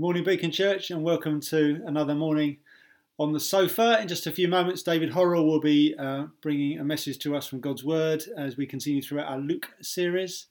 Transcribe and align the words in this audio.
Morning, 0.00 0.24
Beacon 0.24 0.50
Church, 0.50 0.90
and 0.90 1.02
welcome 1.02 1.40
to 1.42 1.82
another 1.84 2.14
morning 2.14 2.56
on 3.18 3.34
the 3.34 3.38
sofa. 3.38 4.00
In 4.00 4.08
just 4.08 4.26
a 4.26 4.32
few 4.32 4.48
moments, 4.48 4.82
David 4.82 5.12
Horrell 5.12 5.44
will 5.44 5.60
be 5.60 5.94
uh, 5.98 6.28
bringing 6.40 6.78
a 6.78 6.84
message 6.84 7.18
to 7.18 7.36
us 7.36 7.46
from 7.46 7.60
God's 7.60 7.84
Word 7.84 8.24
as 8.34 8.56
we 8.56 8.64
continue 8.64 9.02
throughout 9.02 9.30
our 9.30 9.38
Luke 9.38 9.68
series. 9.82 10.46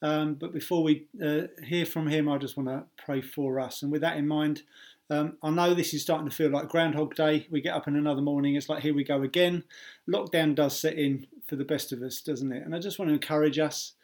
Um, 0.00 0.34
but 0.34 0.52
before 0.52 0.84
we 0.84 1.08
uh, 1.20 1.48
hear 1.64 1.84
from 1.84 2.06
him, 2.06 2.28
I 2.28 2.38
just 2.38 2.56
want 2.56 2.68
to 2.68 2.84
pray 2.96 3.20
for 3.20 3.58
us. 3.58 3.82
And 3.82 3.90
with 3.90 4.02
that 4.02 4.16
in 4.16 4.28
mind, 4.28 4.62
um, 5.10 5.38
I 5.42 5.50
know 5.50 5.74
this 5.74 5.92
is 5.92 6.02
starting 6.02 6.28
to 6.28 6.34
feel 6.34 6.50
like 6.50 6.68
Groundhog 6.68 7.16
Day. 7.16 7.48
We 7.50 7.60
get 7.60 7.74
up 7.74 7.88
in 7.88 7.96
another 7.96 8.22
morning, 8.22 8.54
it's 8.54 8.68
like 8.68 8.84
here 8.84 8.94
we 8.94 9.02
go 9.02 9.22
again. 9.22 9.64
Lockdown 10.08 10.54
does 10.54 10.78
set 10.78 10.94
in 10.94 11.26
for 11.48 11.56
the 11.56 11.64
best 11.64 11.90
of 11.90 12.00
us, 12.00 12.20
doesn't 12.20 12.52
it? 12.52 12.64
And 12.64 12.76
I 12.76 12.78
just 12.78 13.00
want 13.00 13.08
to 13.08 13.14
encourage 13.14 13.58
us 13.58 13.94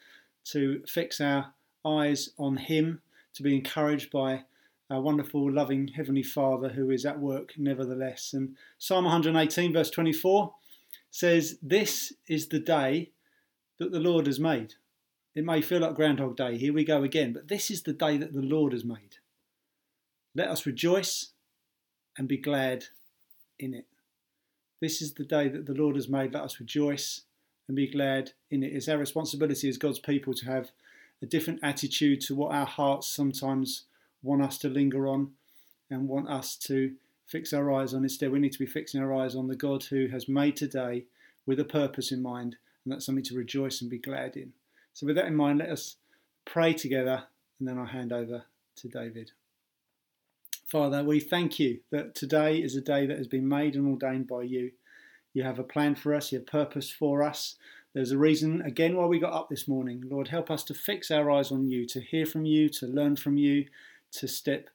to 0.47 0.83
fix 0.88 1.20
our 1.20 1.52
eyes 1.87 2.30
on 2.41 2.57
Him, 2.57 3.02
to 3.34 3.45
be 3.45 3.55
encouraged 3.55 4.11
by 4.11 4.43
our 4.91 5.01
wonderful, 5.01 5.51
loving 5.51 5.89
Heavenly 5.89 6.23
Father 6.23 6.71
who 6.71 6.91
is 6.91 7.07
at 7.07 7.21
work 7.21 7.53
nevertheless. 7.57 8.33
And 8.33 8.57
Psalm 8.79 9.05
118, 9.05 9.73
verse 9.73 9.91
24 9.91 10.53
says, 11.11 11.59
This 11.63 12.13
is 12.27 12.49
the 12.49 12.59
day 12.59 13.11
that 13.79 13.93
the 13.93 14.01
Lord 14.01 14.27
has 14.27 14.41
made. 14.41 14.75
It 15.35 15.45
may 15.45 15.63
feel 15.63 15.80
like 15.80 15.95
Groundhog 15.95 16.37
Day, 16.37 16.59
here 16.59 16.73
we 16.73 16.85
go 16.85 17.05
again, 17.05 17.33
but 17.33 17.47
this 17.47 17.71
is 17.71 17.83
the 17.83 17.93
day 17.93 18.16
that 18.16 18.33
the 18.33 18.43
Lord 18.43 18.73
has 18.73 18.85
made. 18.85 19.19
Let 20.35 20.49
us 20.49 20.66
rejoice 20.66 21.30
and 22.19 22.27
be 22.27 22.37
glad 22.37 22.87
in 23.59 23.75
it. 23.75 23.87
This 24.80 25.01
is 25.01 25.15
the 25.15 25.25
day 25.25 25.49
that 25.49 25.66
the 25.66 25.75
Lord 25.75 25.95
has 25.95 26.09
made. 26.09 26.35
Let 26.35 26.43
us 26.43 26.59
rejoice 26.59 27.23
and 27.69 27.77
be 27.77 27.87
glad 27.87 28.33
in 28.51 28.65
it. 28.65 28.73
It's 28.73 28.88
our 28.88 28.99
responsibility 28.99 29.69
as 29.69 29.79
God's 29.79 30.01
people 30.01 30.35
to 30.35 30.47
have 30.47 30.73
a 31.23 31.27
different 31.27 31.61
attitude 31.63 32.21
to 32.23 32.35
what 32.35 32.52
our 32.52 32.66
hearts 32.66 33.07
sometimes 33.07 33.85
want 34.23 34.43
us 34.43 34.59
to 34.59 34.68
linger 34.68 35.07
on 35.07 35.32
and 35.90 36.09
want 36.09 36.29
us 36.29 36.57
to 36.57 36.93
fix 37.26 37.52
our 37.52 37.73
eyes 37.73 37.95
on. 37.95 38.02
Instead, 38.02 38.32
we 38.32 38.38
need 38.38 38.52
to 38.52 38.59
be 38.59 38.66
fixing 38.66 39.01
our 39.01 39.15
eyes 39.15 39.35
on 39.35 39.49
the 39.49 39.57
God 39.57 39.85
who 39.85 40.09
has 40.09 40.29
made 40.29 40.57
today 40.57 41.04
with 41.46 41.60
a 41.60 41.65
purpose 41.65 42.13
in 42.13 42.23
mind, 42.23 42.57
and 42.85 42.93
that's 42.93 43.07
something 43.07 43.24
to 43.24 43.35
rejoice 43.35 43.80
and 43.80 43.91
be 43.91 43.98
glad 43.98 44.37
in. 44.37 44.52
So, 44.93 45.07
with 45.07 45.16
that 45.16 45.26
in 45.26 45.37
mind, 45.37 45.59
let 45.59 45.71
us 45.71 45.96
pray 46.45 46.73
together, 46.73 47.24
and 47.59 47.68
then 47.68 47.79
I'll 47.79 47.87
hand 47.87 48.13
over 48.13 48.45
to 48.76 48.88
David. 48.88 49.32
Father, 50.66 51.02
we 51.02 51.18
thank 51.18 51.59
you 51.59 51.80
that 51.91 52.15
today 52.15 52.59
is 52.59 52.76
a 52.76 52.80
day 52.80 53.07
that 53.07 53.18
has 53.18 53.26
been 53.26 53.48
made 53.48 53.74
and 53.74 53.88
ordained 53.88 54.29
by 54.29 54.43
you. 54.43 54.73
You 55.32 55.43
have 55.43 55.59
a 55.59 55.65
plan 55.65 55.95
for 55.95 56.15
us, 56.15 56.30
you 56.30 56.38
have 56.38 56.46
purpose 56.46 56.91
for 56.91 57.23
us. 57.23 57.57
There's 57.93 58.13
a 58.13 58.18
reason, 58.18 58.63
again, 58.63 58.96
why 58.96 59.07
we 59.07 59.18
got 59.18 59.32
up 59.32 59.48
this 59.48 59.66
morning. 59.66 60.04
Lord, 60.09 60.29
help 60.29 60.48
us 60.51 60.63
to 60.65 60.74
fix 60.74 61.10
our 61.10 61.29
eyes 61.30 61.51
on 61.51 61.68
you, 61.68 61.87
to 61.87 62.01
hear 62.01 62.24
from 62.24 62.45
you, 62.45 62.68
to 62.68 62.87
learn 62.87 63.16
from 63.16 63.37
you, 63.37 63.66
to 64.12 64.28
step 64.28 64.71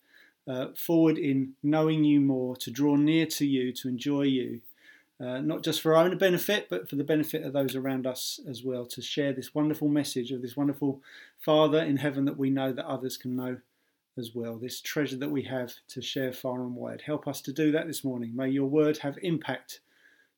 uh, 0.47 0.67
forward 0.75 1.17
in 1.17 1.53
knowing 1.63 2.03
you 2.03 2.21
more, 2.21 2.55
to 2.57 2.71
draw 2.71 2.95
near 2.95 3.25
to 3.25 3.45
you, 3.45 3.71
to 3.73 3.87
enjoy 3.87 4.23
you, 4.23 4.61
uh, 5.19 5.39
not 5.39 5.63
just 5.63 5.81
for 5.81 5.95
our 5.95 6.03
own 6.03 6.17
benefit, 6.17 6.67
but 6.69 6.89
for 6.89 6.97
the 6.97 7.03
benefit 7.03 7.43
of 7.43 7.53
those 7.53 7.75
around 7.75 8.05
us 8.05 8.39
as 8.47 8.63
well, 8.63 8.85
to 8.85 9.01
share 9.01 9.33
this 9.33 9.55
wonderful 9.55 9.87
message 9.87 10.31
of 10.31 10.41
this 10.41 10.57
wonderful 10.57 11.01
Father 11.39 11.79
in 11.79 11.97
heaven 11.97 12.25
that 12.25 12.37
we 12.37 12.49
know 12.49 12.71
that 12.73 12.85
others 12.85 13.17
can 13.17 13.35
know 13.35 13.57
as 14.17 14.33
well, 14.33 14.57
this 14.57 14.79
treasure 14.79 15.17
that 15.17 15.31
we 15.31 15.43
have 15.43 15.73
to 15.89 16.01
share 16.01 16.31
far 16.31 16.61
and 16.61 16.75
wide. 16.75 17.03
Help 17.05 17.27
us 17.27 17.41
to 17.41 17.51
do 17.51 17.71
that 17.71 17.87
this 17.87 18.03
morning. 18.03 18.35
May 18.35 18.49
your 18.49 18.67
word 18.67 18.99
have 18.99 19.17
impact 19.21 19.81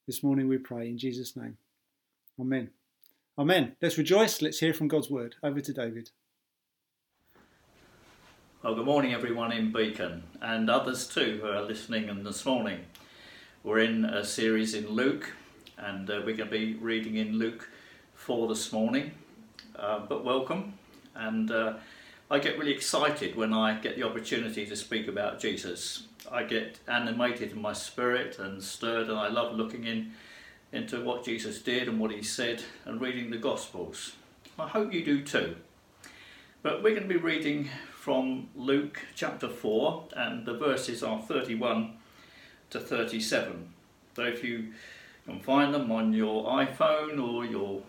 this 0.08 0.24
morning, 0.24 0.48
we 0.48 0.58
pray, 0.58 0.88
in 0.88 0.98
Jesus' 0.98 1.36
name. 1.36 1.58
Amen. 2.40 2.70
Amen. 3.38 3.76
Let's 3.82 3.98
rejoice. 3.98 4.42
Let's 4.42 4.60
hear 4.60 4.74
from 4.74 4.88
God's 4.88 5.12
word. 5.12 5.36
Over 5.44 5.62
to 5.62 5.74
David. 5.74 6.10
Well, 8.64 8.74
good 8.74 8.86
morning, 8.86 9.14
everyone 9.14 9.52
in 9.52 9.72
Beacon, 9.72 10.24
and 10.42 10.68
others 10.68 11.08
too 11.08 11.42
who 11.44 11.48
are 11.48 11.62
listening 11.62 12.10
in 12.10 12.24
this 12.24 12.44
morning. 12.44 12.86
We're 13.64 13.82
in 13.82 14.04
a 14.04 14.26
series 14.26 14.74
in 14.74 14.88
Luke, 14.88 15.32
and 15.78 16.10
uh, 16.10 16.24
we're 16.26 16.36
going 16.36 16.50
to 16.50 16.58
be 16.58 16.74
reading 16.74 17.18
in 17.18 17.38
Luke 17.38 17.70
4 18.16 18.48
this 18.48 18.74
morning. 18.74 19.12
Uh, 19.76 20.00
but 20.00 20.26
welcome, 20.26 20.74
and 21.14 21.52
uh, 21.52 21.76
I 22.32 22.40
get 22.40 22.58
really 22.58 22.74
excited 22.74 23.36
when 23.36 23.54
I 23.54 23.78
get 23.80 23.96
the 23.96 24.02
opportunity 24.02 24.66
to 24.66 24.76
speak 24.76 25.08
about 25.08 25.40
Jesus. 25.40 26.08
I 26.32 26.42
get 26.42 26.80
animated 26.88 27.52
in 27.52 27.62
my 27.62 27.74
spirit 27.74 28.40
and 28.40 28.64
stirred, 28.64 29.08
and 29.08 29.20
I 29.20 29.28
love 29.28 29.56
looking 29.56 29.84
in 29.84 30.14
into 30.72 31.04
what 31.04 31.24
Jesus 31.24 31.62
did 31.62 31.88
and 31.88 32.00
what 32.00 32.10
he 32.10 32.24
said 32.24 32.64
and 32.86 33.00
reading 33.00 33.30
the 33.30 33.38
Gospels. 33.38 34.14
I 34.58 34.68
hope 34.68 34.92
you 34.92 35.06
do 35.06 35.24
too. 35.24 35.58
But 36.64 36.82
we're 36.82 36.96
going 36.96 37.08
to 37.08 37.14
be 37.14 37.18
reading 37.18 37.70
from 38.08 38.48
Luke 38.56 39.02
chapter 39.16 39.50
4, 39.50 40.06
and 40.16 40.46
the 40.46 40.54
verses 40.54 41.04
are 41.04 41.22
31 41.22 41.92
to 42.70 42.80
37. 42.80 43.68
So 44.16 44.24
if 44.24 44.46
you 44.46 44.72
can 45.26 45.42
find 45.42 45.74
them 45.74 45.92
on 45.92 46.14
your 46.14 46.46
iPhone 46.46 47.22
or 47.22 47.44
your 47.44 47.82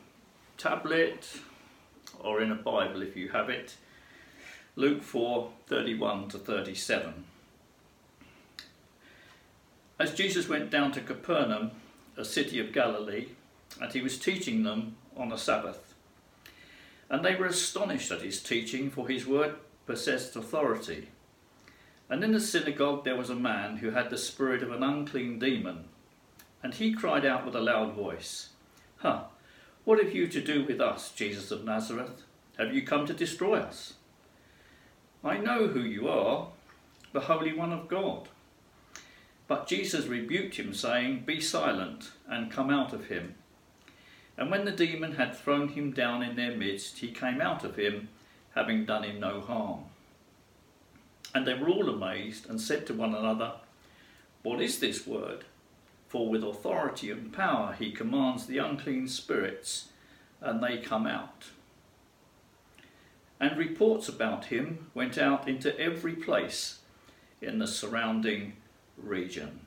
tablet 0.57 1.39
or 2.19 2.43
in 2.43 2.51
a 2.51 2.57
Bible 2.57 3.01
if 3.01 3.17
you 3.17 3.29
have 3.29 3.49
it, 3.49 3.77
Luke 4.75 5.05
4 5.05 5.53
31 5.69 6.31
to 6.31 6.39
37. 6.39 7.15
As 10.01 10.15
Jesus 10.15 10.49
went 10.49 10.69
down 10.69 10.91
to 10.91 11.01
Capernaum, 11.01 11.71
a 12.17 12.25
city 12.25 12.59
of 12.59 12.73
Galilee, 12.73 13.29
and 13.81 13.93
he 13.93 14.01
was 14.01 14.19
teaching 14.19 14.65
them 14.65 14.97
on 15.17 15.31
a 15.31 15.39
Sabbath. 15.39 15.95
And 17.09 17.25
they 17.25 17.37
were 17.37 17.47
astonished 17.47 18.11
at 18.11 18.23
his 18.23 18.43
teaching, 18.43 18.91
for 18.91 19.07
his 19.07 19.25
word 19.25 19.55
possessed 19.89 20.37
authority. 20.37 21.09
And 22.11 22.23
in 22.23 22.33
the 22.33 22.41
synagogue 22.41 23.05
there 23.05 23.17
was 23.17 23.31
a 23.31 23.35
man 23.35 23.79
who 23.79 23.91
had 23.91 24.11
the 24.11 24.19
spirit 24.19 24.63
of 24.63 24.71
an 24.71 24.83
unclean 24.83 25.39
demon. 25.39 25.85
And 26.63 26.75
he 26.75 26.93
cried 26.93 27.25
out 27.25 27.47
with 27.47 27.57
a 27.57 27.61
loud 27.61 27.95
voice, 27.95 28.51
Huh, 28.99 29.23
what 29.85 29.99
have 30.05 30.15
you 30.15 30.29
to 30.29 30.43
do 30.43 30.67
with 30.67 30.79
us, 30.79 31.11
Jesus 31.13 31.51
of 31.51 31.65
Nazareth? 31.65 32.23
Have 32.59 32.75
you 32.75 32.83
come 32.83 33.07
to 33.07 33.15
destroy 33.15 33.61
us? 33.61 33.95
I 35.25 35.39
know 35.39 35.69
who 35.69 35.81
you 35.81 36.07
are, 36.07 36.49
the 37.15 37.21
Holy 37.21 37.55
One 37.55 37.73
of 37.73 37.89
God. 37.89 38.29
But 39.47 39.67
Jesus 39.67 40.05
rebuked 40.05 40.57
him, 40.57 40.75
saying, 40.75 41.23
Be 41.25 41.41
silent, 41.41 42.11
and 42.29 42.51
come 42.51 42.69
out 42.69 42.93
of 42.93 43.07
him. 43.07 43.37
And 44.37 44.51
when 44.51 44.67
the 44.67 44.71
demon 44.71 45.13
had 45.13 45.35
thrown 45.35 45.69
him 45.69 45.93
down 45.93 46.23
in 46.23 46.37
their 46.37 46.55
midst, 46.55 46.99
he 46.99 47.11
came 47.11 47.41
out 47.41 47.65
of 47.65 47.77
him, 47.77 48.11
having 48.55 48.85
done 48.85 49.05
him 49.05 49.21
no 49.21 49.41
harm. 49.41 49.85
And 51.35 51.47
they 51.47 51.55
were 51.55 51.69
all 51.69 51.89
amazed, 51.89 52.49
and 52.49 52.61
said 52.61 52.87
to 52.87 52.95
one 52.95 53.15
another, 53.15 53.53
What 54.43 54.61
is 54.61 54.79
this 54.79 55.07
word? 55.07 55.45
For 56.09 56.29
with 56.29 56.43
authority 56.43 57.11
and 57.11 57.33
power 57.33 57.77
he 57.79 57.93
commands 57.93 58.47
the 58.47 58.59
unclean 58.59 59.09
spirits, 59.09 59.91
and 60.41 60.63
they 60.63 60.79
come 60.79 61.07
out. 61.07 61.47
And 63.41 63.57
reports 63.57 64.09
about 64.09 64.47
him 64.47 64.91
went 64.95 65.19
out 65.19 65.49
into 65.49 65.79
every 65.79 66.15
place 66.15 66.79
in 67.41 67.59
the 67.59 67.67
surrounding 67.67 68.55
region. 68.97 69.61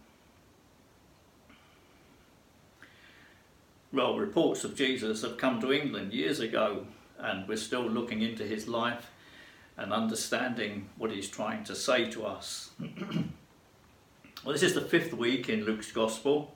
Well, 3.93 4.17
reports 4.17 4.63
of 4.63 4.75
Jesus 4.75 5.21
have 5.21 5.37
come 5.37 5.59
to 5.61 5.71
England 5.71 6.13
years 6.13 6.39
ago, 6.39 6.85
and 7.21 7.47
we're 7.47 7.57
still 7.57 7.87
looking 7.87 8.21
into 8.21 8.43
his 8.43 8.67
life 8.67 9.11
and 9.77 9.93
understanding 9.93 10.89
what 10.97 11.11
he's 11.11 11.29
trying 11.29 11.63
to 11.63 11.75
say 11.75 12.09
to 12.11 12.25
us. 12.25 12.71
well, 14.43 14.53
this 14.53 14.63
is 14.63 14.73
the 14.73 14.81
fifth 14.81 15.13
week 15.13 15.49
in 15.49 15.63
Luke's 15.63 15.91
Gospel, 15.91 16.55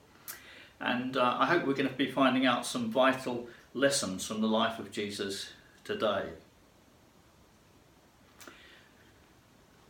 and 0.80 1.16
uh, 1.16 1.36
I 1.38 1.46
hope 1.46 1.66
we're 1.66 1.74
going 1.74 1.88
to 1.88 1.94
be 1.94 2.10
finding 2.10 2.46
out 2.46 2.66
some 2.66 2.90
vital 2.90 3.48
lessons 3.74 4.26
from 4.26 4.40
the 4.40 4.46
life 4.46 4.78
of 4.78 4.90
Jesus 4.90 5.50
today. 5.84 6.24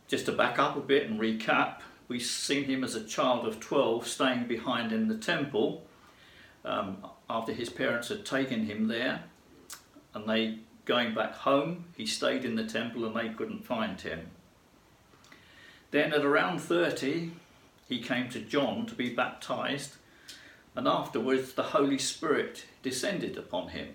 Just 0.07 0.25
to 0.27 0.31
back 0.31 0.57
up 0.57 0.77
a 0.77 0.81
bit 0.81 1.09
and 1.09 1.19
recap, 1.19 1.81
we've 2.07 2.21
seen 2.21 2.63
him 2.63 2.83
as 2.83 2.95
a 2.95 3.03
child 3.03 3.45
of 3.45 3.59
12 3.59 4.07
staying 4.07 4.47
behind 4.47 4.93
in 4.93 5.09
the 5.09 5.17
temple 5.17 5.83
um, 6.63 7.05
after 7.29 7.51
his 7.51 7.69
parents 7.69 8.07
had 8.07 8.25
taken 8.25 8.65
him 8.65 8.87
there 8.87 9.23
and 10.13 10.27
they 10.27 10.59
going 10.87 11.13
back 11.13 11.33
home 11.35 11.85
he 11.95 12.05
stayed 12.05 12.43
in 12.43 12.55
the 12.55 12.65
temple 12.65 13.05
and 13.05 13.15
they 13.15 13.29
couldn't 13.29 13.65
find 13.65 14.01
him 14.01 14.31
then 15.91 16.11
at 16.13 16.25
around 16.25 16.59
30 16.59 17.31
he 17.87 17.99
came 17.99 18.29
to 18.29 18.39
john 18.39 18.85
to 18.85 18.95
be 18.95 19.13
baptized 19.13 19.95
and 20.75 20.87
afterwards 20.87 21.53
the 21.53 21.63
holy 21.63 21.99
spirit 21.99 22.65
descended 22.81 23.37
upon 23.37 23.69
him 23.69 23.89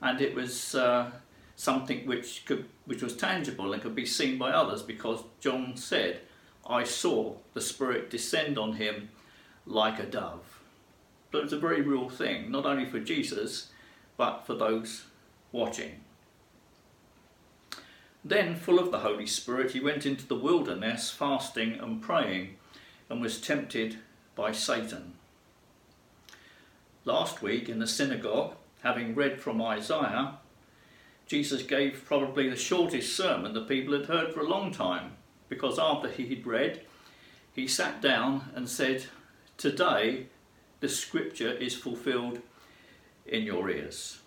and 0.00 0.20
it 0.20 0.34
was 0.34 0.74
uh, 0.74 1.10
something 1.56 2.06
which 2.06 2.46
could 2.46 2.64
which 2.86 3.02
was 3.02 3.16
tangible 3.16 3.72
and 3.72 3.82
could 3.82 3.94
be 3.94 4.06
seen 4.06 4.38
by 4.38 4.50
others 4.50 4.82
because 4.82 5.24
john 5.40 5.76
said 5.76 6.20
I 6.68 6.84
saw 6.84 7.36
the 7.54 7.62
Spirit 7.62 8.10
descend 8.10 8.58
on 8.58 8.74
him 8.74 9.08
like 9.64 9.98
a 9.98 10.06
dove. 10.06 10.60
But 11.30 11.44
it's 11.44 11.52
a 11.52 11.58
very 11.58 11.80
real 11.80 12.10
thing, 12.10 12.50
not 12.50 12.66
only 12.66 12.84
for 12.84 13.00
Jesus, 13.00 13.68
but 14.18 14.46
for 14.46 14.54
those 14.54 15.04
watching. 15.52 16.00
Then, 18.24 18.56
full 18.56 18.78
of 18.78 18.90
the 18.90 18.98
Holy 18.98 19.26
Spirit, 19.26 19.70
he 19.72 19.80
went 19.80 20.04
into 20.04 20.26
the 20.26 20.34
wilderness 20.34 21.10
fasting 21.10 21.78
and 21.80 22.02
praying 22.02 22.56
and 23.08 23.20
was 23.20 23.40
tempted 23.40 23.98
by 24.34 24.52
Satan. 24.52 25.14
Last 27.04 27.40
week 27.40 27.68
in 27.68 27.78
the 27.78 27.86
synagogue, 27.86 28.54
having 28.82 29.14
read 29.14 29.40
from 29.40 29.62
Isaiah, 29.62 30.34
Jesus 31.26 31.62
gave 31.62 32.04
probably 32.04 32.48
the 32.48 32.56
shortest 32.56 33.16
sermon 33.16 33.52
the 33.52 33.62
people 33.62 33.94
had 33.94 34.06
heard 34.06 34.32
for 34.32 34.40
a 34.40 34.48
long 34.48 34.70
time 34.70 35.12
because 35.48 35.78
after 35.78 36.08
he 36.08 36.26
had 36.26 36.46
read, 36.46 36.82
he 37.54 37.66
sat 37.66 38.00
down 38.00 38.50
and 38.54 38.68
said, 38.68 39.06
Today 39.56 40.26
the 40.80 40.88
scripture 40.88 41.52
is 41.52 41.74
fulfilled 41.74 42.40
in 43.26 43.42
your 43.42 43.68
ears. 43.70 44.18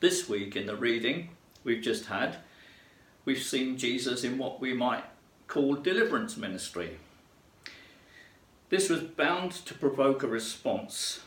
This 0.00 0.28
week 0.28 0.54
in 0.54 0.66
the 0.66 0.76
reading 0.76 1.30
we've 1.64 1.82
just 1.82 2.06
had, 2.06 2.36
we've 3.24 3.42
seen 3.42 3.76
Jesus 3.76 4.22
in 4.22 4.38
what 4.38 4.60
we 4.60 4.72
might 4.72 5.02
call 5.48 5.74
deliverance 5.74 6.36
ministry. 6.36 6.98
This 8.68 8.88
was 8.88 9.00
bound 9.00 9.50
to 9.50 9.74
provoke 9.74 10.22
a 10.22 10.28
response, 10.28 11.20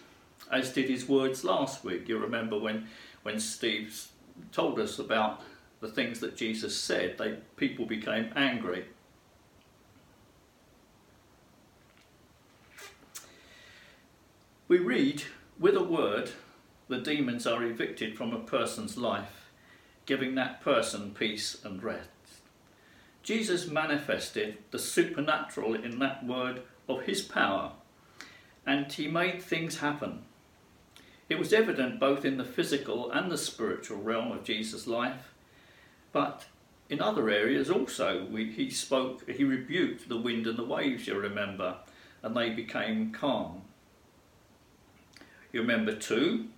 as 0.50 0.72
did 0.72 0.90
his 0.90 1.10
words 1.10 1.44
last 1.44 1.84
week. 1.84 2.08
You 2.08 2.18
remember 2.18 2.58
when, 2.58 2.88
when 3.24 3.42
Steve 3.42 4.08
told 4.54 4.80
us 4.80 5.00
about 5.00 5.42
the 5.82 5.90
things 5.90 6.22
that 6.22 6.38
Jesus 6.38 6.78
said, 6.78 7.18
they, 7.18 7.40
people 7.58 7.86
became 7.86 8.32
angry. 8.38 8.86
We 14.70 14.78
read, 14.78 15.24
with 15.60 15.76
a 15.76 15.84
word, 15.84 16.32
the 16.92 16.98
demons 16.98 17.48
are 17.48 17.64
evicted 17.64 18.18
from 18.18 18.34
a 18.34 18.40
person's 18.40 18.98
life, 18.98 19.50
giving 20.06 20.36
that 20.36 20.60
person 20.62 21.16
peace 21.18 21.58
and 21.64 21.82
rest. 21.82 22.10
Jesus 23.24 23.66
manifested 23.66 24.58
the 24.72 24.78
supernatural 24.78 25.74
in 25.74 26.00
that 26.00 26.26
word 26.26 26.64
of 26.90 27.04
his 27.04 27.22
power, 27.22 27.72
and 28.68 28.92
he 28.92 29.08
made 29.08 29.42
things 29.42 29.80
happen. 29.80 30.24
It 31.30 31.40
was 31.40 31.54
evident 31.54 31.98
both 31.98 32.26
in 32.26 32.36
the 32.36 32.44
physical 32.44 33.10
and 33.10 33.32
the 33.32 33.38
spiritual 33.38 34.02
realm 34.02 34.34
of 34.34 34.44
Jesus' 34.44 34.86
life, 34.86 35.34
but 36.12 36.48
in 36.90 37.00
other 37.00 37.30
areas 37.30 37.70
also. 37.70 38.26
We, 38.30 38.52
he 38.52 38.70
spoke, 38.70 39.30
he 39.30 39.46
rebuked 39.46 40.10
the 40.10 40.18
wind 40.18 40.46
and 40.46 40.58
the 40.58 40.66
waves, 40.66 41.08
you 41.08 41.18
remember, 41.18 41.78
and 42.22 42.36
they 42.36 42.50
became 42.50 43.14
calm. 43.14 43.62
You 45.54 45.62
remember 45.62 45.96
too 45.96 46.50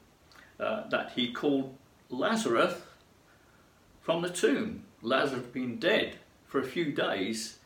uh, 0.63 0.87
that 0.89 1.11
he 1.15 1.31
called 1.31 1.75
Lazarus 2.09 2.75
from 4.01 4.21
the 4.21 4.29
tomb. 4.29 4.83
Lazarus 5.01 5.43
had 5.43 5.53
been 5.53 5.77
dead 5.77 6.17
for 6.47 6.59
a 6.59 6.63
few 6.63 6.91
days, 6.91 7.57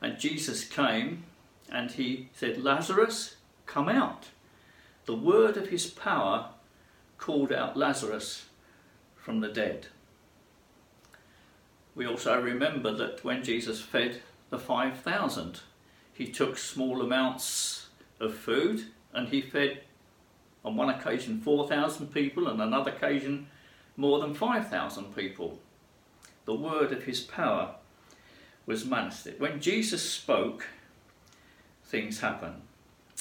and 0.00 0.18
Jesus 0.18 0.64
came 0.64 1.24
and 1.70 1.90
he 1.92 2.28
said, 2.34 2.62
Lazarus, 2.62 3.36
come 3.66 3.88
out 3.88 4.26
the 5.06 5.14
word 5.14 5.56
of 5.56 5.68
his 5.68 5.86
power 5.86 6.48
called 7.16 7.52
out 7.52 7.76
Lazarus 7.76 8.46
from 9.14 9.40
the 9.40 9.48
dead. 9.48 9.86
We 11.94 12.06
also 12.06 12.40
remember 12.40 12.92
that 12.92 13.24
when 13.24 13.42
Jesus 13.42 13.80
fed 13.80 14.20
the 14.50 14.58
5,000, 14.58 15.60
he 16.12 16.26
took 16.26 16.58
small 16.58 17.00
amounts 17.00 17.86
of 18.20 18.34
food 18.34 18.86
and 19.14 19.28
he 19.28 19.40
fed 19.40 19.82
on 20.66 20.76
one 20.76 20.90
occasion 20.90 21.40
4,000 21.40 22.12
people 22.12 22.48
and 22.48 22.60
another 22.60 22.90
occasion 22.90 23.46
more 23.96 24.18
than 24.18 24.34
5,000 24.34 25.16
people. 25.16 25.58
The 26.44 26.54
word 26.54 26.92
of 26.92 27.04
his 27.04 27.20
power 27.20 27.76
was 28.66 28.84
manifested. 28.84 29.40
When 29.40 29.60
Jesus 29.60 30.02
spoke, 30.02 30.66
things 31.84 32.20
happen. 32.20 32.62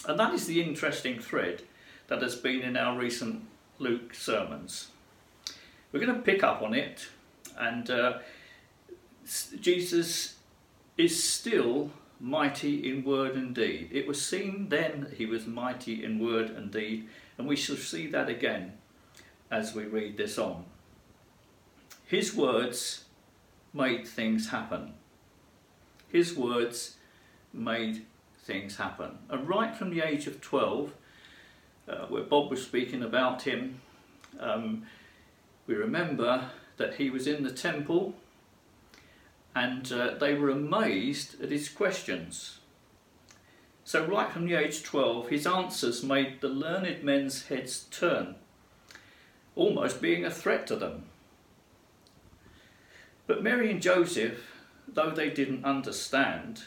And 0.08 0.20
that 0.20 0.34
is 0.34 0.48
the 0.48 0.62
interesting 0.62 1.20
thread 1.20 1.62
that 2.08 2.22
has 2.22 2.36
been 2.36 2.62
in 2.62 2.76
our 2.76 2.98
recent 2.98 3.46
Luke 3.80 4.14
sermons. 4.14 4.90
We're 5.92 6.00
going 6.00 6.16
to 6.16 6.22
pick 6.22 6.44
up 6.44 6.62
on 6.62 6.74
it, 6.74 7.08
and 7.58 7.90
uh, 7.90 8.20
Jesus 9.60 10.36
is 10.98 11.24
still 11.24 11.92
mighty 12.20 12.90
in 12.90 13.04
word 13.04 13.36
and 13.36 13.54
deed. 13.54 13.90
It 13.92 14.08
was 14.08 14.24
seen 14.24 14.70
then 14.70 15.08
he 15.18 15.26
was 15.26 15.46
mighty 15.46 16.04
in 16.04 16.20
word 16.20 16.50
and 16.50 16.72
deed, 16.72 17.08
and 17.38 17.48
we 17.48 17.56
shall 17.56 17.76
see 17.76 18.08
that 18.08 18.30
again 18.30 18.74
as 19.52 19.74
we 19.74 19.86
read 19.86 20.18
this 20.18 20.38
on. 20.38 20.66
His 22.06 22.36
words 22.36 23.06
made 23.74 24.08
things 24.08 24.50
happen. 24.50 24.94
His 26.08 26.36
words 26.36 26.96
made 27.52 28.06
things 28.44 28.78
happen. 28.78 29.18
And 29.30 29.48
right 29.48 29.76
from 29.76 29.90
the 29.90 30.02
age 30.02 30.28
of 30.28 30.40
12, 30.40 30.94
uh, 31.88 31.96
where 32.08 32.24
Bob 32.24 32.50
was 32.50 32.64
speaking 32.64 33.04
about 33.04 33.44
him, 33.44 33.82
um, 34.40 34.84
we 35.68 35.76
remember 35.76 36.50
that 36.78 36.96
he 36.96 37.10
was 37.10 37.28
in 37.28 37.44
the 37.44 37.52
temple 37.52 38.16
and 39.56 39.92
uh, 39.92 40.16
they 40.20 40.34
were 40.34 40.50
amazed 40.50 41.42
at 41.42 41.50
his 41.50 41.70
questions. 41.70 42.60
So, 43.88 44.04
right 44.04 44.32
from 44.32 44.48
the 44.48 44.56
age 44.56 44.82
12, 44.82 45.30
his 45.30 45.46
answers 45.46 46.04
made 46.04 46.42
the 46.42 46.48
learned 46.48 47.04
men's 47.04 47.50
heads 47.50 47.86
turn, 47.92 48.34
almost 49.56 50.02
being 50.02 50.26
a 50.26 50.32
threat 50.32 50.66
to 50.68 50.76
them. 50.76 51.04
But 53.28 53.44
Mary 53.44 53.70
and 53.70 53.80
Joseph, 53.80 54.64
though 54.88 55.12
they 55.12 55.30
didn't 55.30 55.64
understand 55.64 56.64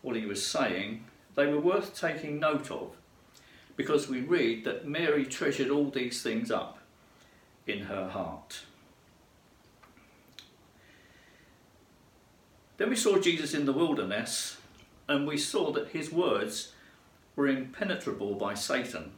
what 0.00 0.16
he 0.16 0.24
was 0.24 0.44
saying, 0.44 1.04
they 1.34 1.46
were 1.46 1.60
worth 1.60 2.00
taking 2.00 2.40
note 2.40 2.70
of 2.70 2.92
because 3.76 4.08
we 4.08 4.22
read 4.22 4.64
that 4.64 4.88
Mary 4.88 5.26
treasured 5.26 5.68
all 5.68 5.90
these 5.90 6.22
things 6.22 6.50
up 6.50 6.78
in 7.66 7.80
her 7.80 8.08
heart. 8.08 8.62
Then 12.78 12.88
we 12.88 12.96
saw 12.96 13.18
Jesus 13.18 13.52
in 13.52 13.66
the 13.66 13.72
wilderness 13.72 14.56
and 15.08 15.26
we 15.26 15.36
saw 15.36 15.72
that 15.72 15.88
his 15.88 16.12
words 16.12 16.72
were 17.36 17.48
impenetrable 17.48 18.34
by 18.34 18.54
Satan. 18.54 19.12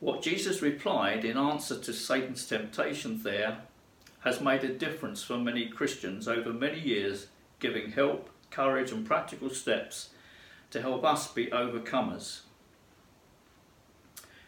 What 0.00 0.22
Jesus 0.22 0.62
replied 0.62 1.24
in 1.24 1.36
answer 1.36 1.78
to 1.78 1.92
Satan's 1.92 2.46
temptations 2.46 3.22
there 3.22 3.58
has 4.20 4.40
made 4.40 4.64
a 4.64 4.72
difference 4.72 5.22
for 5.22 5.38
many 5.38 5.66
Christians 5.66 6.26
over 6.26 6.52
many 6.52 6.80
years, 6.80 7.28
giving 7.60 7.92
help, 7.92 8.30
courage, 8.50 8.90
and 8.90 9.06
practical 9.06 9.50
steps 9.50 10.10
to 10.70 10.80
help 10.80 11.04
us 11.04 11.30
be 11.32 11.46
overcomers. 11.46 12.40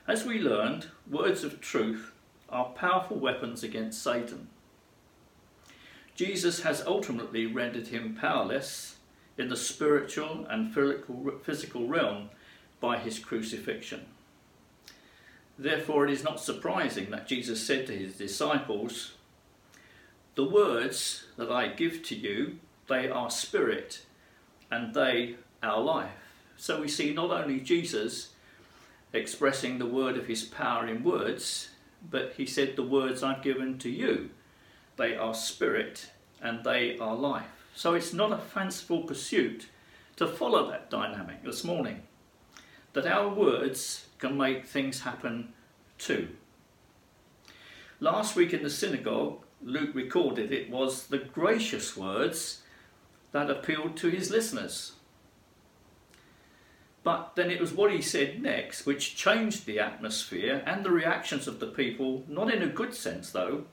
As 0.06 0.24
we 0.24 0.38
learned, 0.38 0.88
words 1.10 1.44
of 1.44 1.60
truth 1.60 2.12
are 2.48 2.66
powerful 2.66 3.16
weapons 3.16 3.62
against 3.62 4.02
Satan. 4.02 4.48
Jesus 6.14 6.62
has 6.62 6.84
ultimately 6.86 7.46
rendered 7.46 7.88
him 7.88 8.16
powerless 8.20 8.96
in 9.36 9.48
the 9.48 9.56
spiritual 9.56 10.46
and 10.48 10.72
physical 11.42 11.86
realm 11.86 12.30
by 12.80 12.98
his 12.98 13.18
crucifixion. 13.18 14.06
Therefore, 15.58 16.06
it 16.06 16.12
is 16.12 16.24
not 16.24 16.40
surprising 16.40 17.10
that 17.10 17.28
Jesus 17.28 17.64
said 17.64 17.86
to 17.86 17.96
his 17.96 18.16
disciples, 18.16 19.12
The 20.34 20.44
words 20.44 21.26
that 21.36 21.50
I 21.50 21.68
give 21.68 22.02
to 22.04 22.16
you, 22.16 22.58
they 22.88 23.08
are 23.08 23.30
spirit 23.30 24.04
and 24.70 24.94
they 24.94 25.36
our 25.62 25.80
life. 25.80 26.10
So 26.56 26.80
we 26.80 26.88
see 26.88 27.12
not 27.12 27.30
only 27.30 27.60
Jesus 27.60 28.30
expressing 29.12 29.78
the 29.78 29.86
word 29.86 30.16
of 30.16 30.26
his 30.26 30.42
power 30.42 30.86
in 30.86 31.04
words, 31.04 31.70
but 32.10 32.34
he 32.36 32.46
said, 32.46 32.76
The 32.76 32.82
words 32.82 33.22
I've 33.22 33.42
given 33.42 33.78
to 33.78 33.90
you, 33.90 34.30
they 34.96 35.16
are 35.16 35.34
spirit 35.34 36.10
and 36.42 36.64
they 36.64 36.98
are 36.98 37.14
life. 37.14 37.53
So 37.74 37.94
it's 37.94 38.12
not 38.12 38.32
a 38.32 38.38
fanciful 38.38 39.02
pursuit 39.02 39.68
to 40.16 40.28
follow 40.28 40.70
that 40.70 40.90
dynamic 40.90 41.42
this 41.42 41.64
morning, 41.64 42.02
that 42.92 43.06
our 43.06 43.28
words 43.28 44.06
can 44.18 44.36
make 44.36 44.64
things 44.64 45.00
happen 45.00 45.52
too. 45.98 46.28
Last 47.98 48.36
week 48.36 48.52
in 48.52 48.62
the 48.62 48.70
synagogue, 48.70 49.40
Luke 49.62 49.94
recorded 49.94 50.52
it 50.52 50.70
was 50.70 51.08
the 51.08 51.18
gracious 51.18 51.96
words 51.96 52.62
that 53.32 53.50
appealed 53.50 53.96
to 53.96 54.08
his 54.08 54.30
listeners. 54.30 54.92
But 57.02 57.32
then 57.34 57.50
it 57.50 57.60
was 57.60 57.72
what 57.72 57.92
he 57.92 58.00
said 58.00 58.40
next 58.40 58.86
which 58.86 59.16
changed 59.16 59.66
the 59.66 59.80
atmosphere 59.80 60.62
and 60.64 60.84
the 60.84 60.90
reactions 60.90 61.48
of 61.48 61.58
the 61.58 61.66
people, 61.66 62.24
not 62.28 62.52
in 62.52 62.62
a 62.62 62.68
good 62.68 62.94
sense 62.94 63.30
though, 63.30 63.64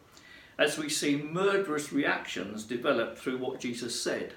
as 0.62 0.78
we 0.78 0.88
see 0.88 1.16
murderous 1.16 1.92
reactions 1.92 2.64
develop 2.66 3.18
through 3.18 3.40
what 3.40 3.60
Jesus 3.60 4.00
said. 4.00 4.36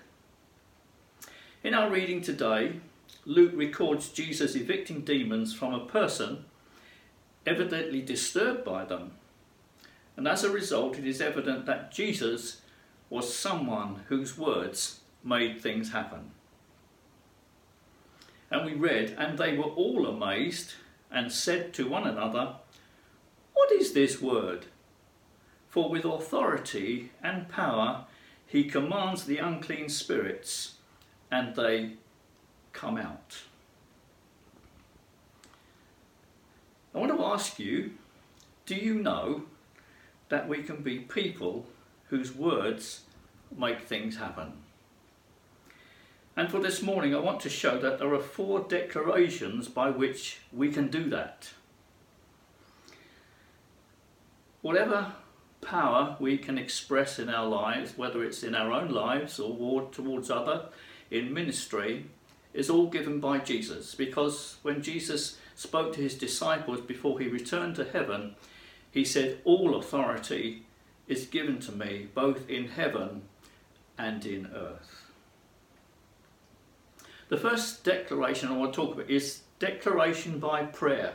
In 1.63 1.75
our 1.75 1.91
reading 1.91 2.23
today, 2.23 2.81
Luke 3.27 3.53
records 3.55 4.09
Jesus 4.09 4.57
evicting 4.57 5.03
demons 5.03 5.53
from 5.53 5.75
a 5.75 5.85
person 5.85 6.47
evidently 7.45 8.01
disturbed 8.01 8.65
by 8.65 8.87
them. 8.87 9.11
And 10.17 10.27
as 10.27 10.43
a 10.45 10.51
result, 10.51 10.99
it 10.99 11.07
is 11.07 11.21
evident 11.21 11.67
that 11.67 11.93
Jesus 11.93 12.63
was 13.11 13.37
someone 13.37 14.05
whose 14.09 14.39
words 14.39 15.01
made 15.23 15.61
things 15.61 15.93
happen. 15.93 16.31
And 18.51 18.65
we 18.65 18.73
read, 18.73 19.15
And 19.19 19.37
they 19.37 19.59
were 19.59 19.65
all 19.65 20.07
amazed 20.07 20.73
and 21.11 21.31
said 21.31 21.75
to 21.75 21.87
one 21.87 22.07
another, 22.07 22.55
What 23.53 23.71
is 23.73 23.93
this 23.93 24.23
word? 24.23 24.65
For 25.75 25.91
with 25.91 26.05
authority 26.05 27.11
and 27.21 27.49
power 27.49 28.05
he 28.47 28.63
commands 28.63 29.25
the 29.25 29.39
unclean 29.39 29.89
spirits, 29.89 30.75
and 31.33 31.57
they 31.57 31.95
come 32.73 32.97
out. 32.97 33.43
I 36.95 36.99
want 36.99 37.11
to 37.11 37.25
ask 37.25 37.59
you 37.59 37.91
do 38.67 38.77
you 38.77 38.95
know 38.95 39.47
that 40.29 40.47
we 40.49 40.63
can 40.63 40.77
be 40.77 41.01
people 41.01 41.67
whose 42.07 42.33
words 42.33 43.01
make 43.59 43.81
things 43.81 44.19
happen? 44.19 44.53
And 46.37 46.53
for 46.53 46.61
this 46.61 46.83
morning, 46.83 47.17
I 47.17 47.19
want 47.19 47.41
to 47.41 47.51
show 47.51 47.81
that 47.81 47.99
there 47.99 48.15
are 48.15 48.21
four 48.21 48.61
declarations 48.61 49.67
by 49.67 49.91
which 49.91 50.39
we 50.53 50.71
can 50.71 50.87
do 50.87 51.11
that. 51.11 51.51
Whatever 54.63 55.15
power 55.65 56.17
we 56.21 56.39
can 56.39 56.59
express 56.59 57.19
in 57.19 57.29
our 57.29 57.47
lives, 57.47 57.97
whether 57.97 58.23
it's 58.23 58.43
in 58.43 58.55
our 58.55 58.73
own 58.73 58.91
lives 58.91 59.39
or 59.39 59.89
towards 59.91 60.31
other, 60.31 60.67
in 61.11 61.33
ministry, 61.33 62.07
is 62.53 62.71
all 62.71 62.87
given 62.87 63.21
by 63.21 63.39
Jesus. 63.39 63.95
Because 63.95 64.57
when 64.63 64.83
Jesus 64.83 65.39
spoke 65.57 65.93
to 65.95 66.01
his 66.01 66.15
disciples 66.15 66.81
before 66.81 67.19
he 67.19 67.29
returned 67.29 67.77
to 67.77 67.85
heaven, 67.85 68.37
he 68.91 69.05
said, 69.05 69.39
All 69.45 69.77
authority 69.77 70.67
is 71.09 71.27
given 71.27 71.59
to 71.61 71.73
me, 71.73 72.09
both 72.15 72.49
in 72.49 72.69
heaven 72.69 73.23
and 73.99 74.25
in 74.25 74.47
earth. 74.55 75.11
The 77.29 77.37
first 77.37 77.85
declaration 77.85 78.49
I 78.49 78.57
want 78.57 78.73
to 78.73 78.81
talk 78.81 78.95
about 78.95 79.11
is 79.11 79.41
declaration 79.59 80.39
by 80.39 80.65
prayer. 80.65 81.15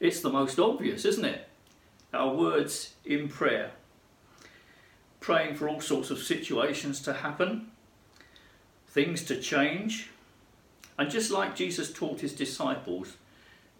It's 0.00 0.20
the 0.20 0.30
most 0.30 0.58
obvious, 0.58 1.04
isn't 1.04 1.24
it? 1.24 1.48
Our 2.12 2.34
words 2.34 2.94
in 3.04 3.28
prayer. 3.28 3.72
Praying 5.20 5.54
for 5.54 5.68
all 5.68 5.80
sorts 5.80 6.10
of 6.10 6.18
situations 6.18 7.00
to 7.02 7.12
happen, 7.12 7.70
things 8.88 9.24
to 9.24 9.40
change. 9.40 10.10
And 10.98 11.10
just 11.10 11.30
like 11.30 11.56
Jesus 11.56 11.92
taught 11.92 12.20
his 12.20 12.34
disciples, 12.34 13.16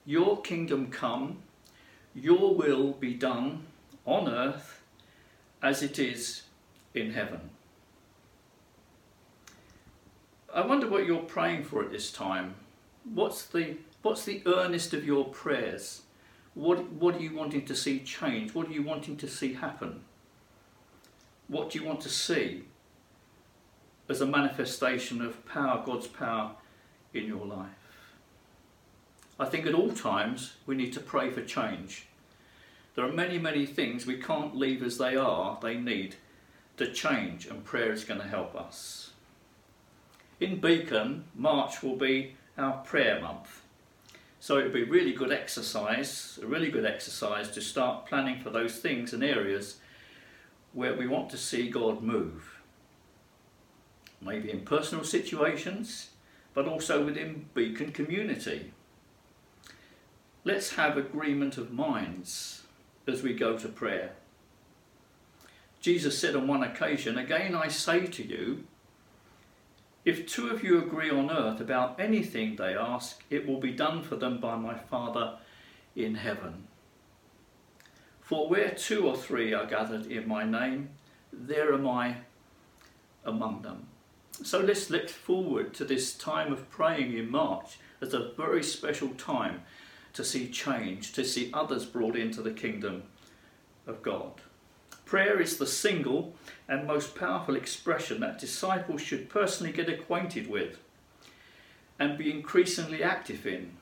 your 0.06 0.40
kingdom 0.40 0.88
come, 0.88 1.38
your 2.14 2.54
will 2.54 2.92
be 2.92 3.14
done 3.14 3.66
on 4.04 4.28
earth 4.28 4.82
as 5.62 5.82
it 5.82 5.98
is 5.98 6.42
in 6.94 7.12
heaven. 7.12 7.50
I 10.52 10.66
wonder 10.66 10.88
what 10.88 11.06
you're 11.06 11.22
praying 11.22 11.64
for 11.64 11.82
at 11.82 11.90
this 11.90 12.12
time. 12.12 12.54
What's 13.04 13.46
the 13.46 13.76
what's 14.02 14.24
the 14.24 14.42
earnest 14.44 14.92
of 14.92 15.06
your 15.06 15.24
prayers? 15.24 16.01
What 16.54 16.92
what 16.92 17.16
are 17.16 17.22
you 17.22 17.34
wanting 17.34 17.64
to 17.66 17.74
see 17.74 18.00
change? 18.00 18.54
What 18.54 18.68
are 18.68 18.72
you 18.72 18.82
wanting 18.82 19.16
to 19.18 19.28
see 19.28 19.54
happen? 19.54 20.02
What 21.48 21.70
do 21.70 21.78
you 21.78 21.84
want 21.84 22.00
to 22.02 22.08
see 22.08 22.64
as 24.08 24.20
a 24.20 24.26
manifestation 24.26 25.22
of 25.22 25.46
power, 25.46 25.82
God's 25.84 26.06
power 26.06 26.52
in 27.14 27.26
your 27.26 27.46
life? 27.46 27.68
I 29.38 29.46
think 29.46 29.66
at 29.66 29.74
all 29.74 29.90
times 29.90 30.54
we 30.66 30.74
need 30.74 30.92
to 30.92 31.00
pray 31.00 31.30
for 31.30 31.42
change. 31.42 32.06
There 32.94 33.04
are 33.04 33.12
many, 33.12 33.38
many 33.38 33.64
things 33.64 34.06
we 34.06 34.18
can't 34.18 34.54
leave 34.54 34.82
as 34.82 34.98
they 34.98 35.16
are, 35.16 35.58
they 35.62 35.76
need 35.76 36.16
to 36.76 36.92
change, 36.92 37.46
and 37.46 37.64
prayer 37.64 37.92
is 37.92 38.04
going 38.04 38.20
to 38.20 38.26
help 38.26 38.54
us. 38.54 39.10
In 40.40 40.60
Beacon, 40.60 41.24
March 41.34 41.82
will 41.82 41.96
be 41.96 42.36
our 42.58 42.78
prayer 42.78 43.20
month. 43.20 43.61
So 44.42 44.58
it 44.58 44.64
would 44.64 44.72
be 44.72 44.82
really 44.82 45.12
good 45.12 45.30
exercise, 45.30 46.36
a 46.42 46.46
really 46.46 46.68
good 46.68 46.84
exercise 46.84 47.48
to 47.52 47.60
start 47.60 48.06
planning 48.06 48.40
for 48.40 48.50
those 48.50 48.76
things 48.76 49.12
and 49.12 49.22
areas 49.22 49.76
where 50.72 50.96
we 50.96 51.06
want 51.06 51.30
to 51.30 51.36
see 51.38 51.70
God 51.70 52.02
move. 52.02 52.58
Maybe 54.20 54.50
in 54.50 54.62
personal 54.62 55.04
situations, 55.04 56.10
but 56.54 56.66
also 56.66 57.04
within 57.04 57.50
Beacon 57.54 57.92
community. 57.92 58.72
Let's 60.42 60.74
have 60.74 60.96
agreement 60.96 61.56
of 61.56 61.72
minds 61.72 62.64
as 63.06 63.22
we 63.22 63.34
go 63.34 63.56
to 63.56 63.68
prayer. 63.68 64.10
Jesus 65.80 66.18
said 66.18 66.34
on 66.34 66.48
one 66.48 66.64
occasion, 66.64 67.16
Again 67.16 67.54
I 67.54 67.68
say 67.68 68.06
to 68.06 68.26
you, 68.26 68.64
if 70.04 70.26
two 70.26 70.48
of 70.48 70.64
you 70.64 70.78
agree 70.78 71.10
on 71.10 71.30
earth 71.30 71.60
about 71.60 72.00
anything 72.00 72.56
they 72.56 72.74
ask, 72.74 73.22
it 73.30 73.46
will 73.46 73.60
be 73.60 73.72
done 73.72 74.02
for 74.02 74.16
them 74.16 74.40
by 74.40 74.56
my 74.56 74.74
Father 74.74 75.36
in 75.94 76.16
heaven. 76.16 76.66
For 78.20 78.48
where 78.48 78.70
two 78.70 79.06
or 79.06 79.16
three 79.16 79.52
are 79.52 79.66
gathered 79.66 80.06
in 80.06 80.26
my 80.26 80.44
name, 80.44 80.90
there 81.32 81.72
am 81.72 81.86
I 81.86 82.16
among 83.24 83.62
them. 83.62 83.86
So 84.42 84.58
let's 84.58 84.90
look 84.90 85.08
forward 85.08 85.74
to 85.74 85.84
this 85.84 86.14
time 86.14 86.52
of 86.52 86.68
praying 86.70 87.16
in 87.16 87.30
March 87.30 87.78
as 88.00 88.14
a 88.14 88.32
very 88.36 88.62
special 88.62 89.10
time 89.10 89.62
to 90.14 90.24
see 90.24 90.48
change, 90.48 91.12
to 91.12 91.24
see 91.24 91.50
others 91.52 91.84
brought 91.84 92.16
into 92.16 92.42
the 92.42 92.50
kingdom 92.50 93.04
of 93.86 94.02
God. 94.02 94.40
Prayer 95.12 95.42
is 95.42 95.58
the 95.58 95.66
single 95.66 96.32
and 96.66 96.86
most 96.86 97.14
powerful 97.14 97.54
expression 97.54 98.20
that 98.20 98.38
disciples 98.38 99.02
should 99.02 99.28
personally 99.28 99.70
get 99.70 99.86
acquainted 99.86 100.48
with 100.48 100.78
and 101.98 102.16
be 102.16 102.30
increasingly 102.30 103.02
active 103.02 103.46
in. 103.46 103.72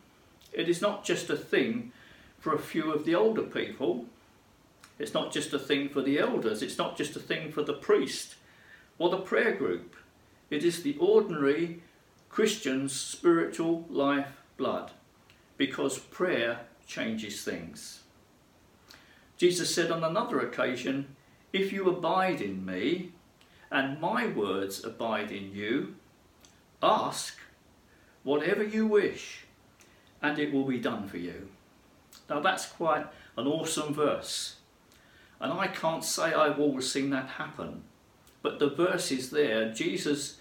It 0.53 0.69
is 0.69 0.83
not 0.83 1.05
just 1.05 1.31
a 1.31 1.37
thing 1.37 1.93
for 2.41 2.53
a 2.53 2.59
few 2.59 2.93
of 2.93 3.05
the 3.05 3.15
older 3.15 3.45
people, 3.45 4.07
it's 4.99 5.15
not 5.15 5.33
just 5.33 5.53
a 5.53 5.59
thing 5.61 5.89
for 5.89 6.03
the 6.03 6.19
elders, 6.19 6.63
it's 6.63 6.79
not 6.79 6.97
just 6.97 7.15
a 7.15 7.21
thing 7.21 7.53
for 7.53 7.63
the 7.63 7.75
priest 7.75 8.35
or 8.99 9.09
the 9.09 9.19
prayer 9.19 9.55
group. 9.55 9.95
It 10.51 10.65
is 10.65 10.83
the 10.83 10.97
ordinary 10.99 11.81
Christian's 12.29 12.93
spiritual 12.93 13.87
life 13.89 14.43
blood 14.57 14.91
because 15.57 15.97
prayer 15.97 16.63
changes 16.89 17.45
things. 17.45 18.01
Jesus 19.37 19.73
said 19.73 19.93
on 19.93 20.03
another 20.03 20.41
occasion, 20.41 21.17
If 21.53 21.73
you 21.73 21.89
abide 21.89 22.41
in 22.41 22.65
me, 22.65 23.13
and 23.71 24.01
my 24.01 24.27
words 24.27 24.85
abide 24.85 25.31
in 25.31 25.53
you, 25.53 25.95
ask 26.83 27.39
whatever 28.23 28.65
you 28.65 28.87
wish, 28.87 29.45
and 30.23 30.39
it 30.39 30.53
will 30.53 30.65
be 30.65 30.79
done 30.79 31.09
for 31.09 31.19
you. 31.19 31.49
Now 32.29 32.41
that's 32.41 32.67
quite 32.67 33.07
an 33.37 33.47
awesome 33.47 33.95
verse. 33.95 34.57
And 35.41 35.53
I 35.53 35.69
can't 35.69 36.05
say 36.05 36.35
I've 36.35 36.61
always 36.61 36.91
seen 36.91 37.11
that 37.11 37.29
happen. 37.29 37.83
But 38.43 38.59
the 38.59 38.69
verse 38.69 39.11
is 39.11 39.31
there. 39.31 39.73
Jesus' 39.73 40.37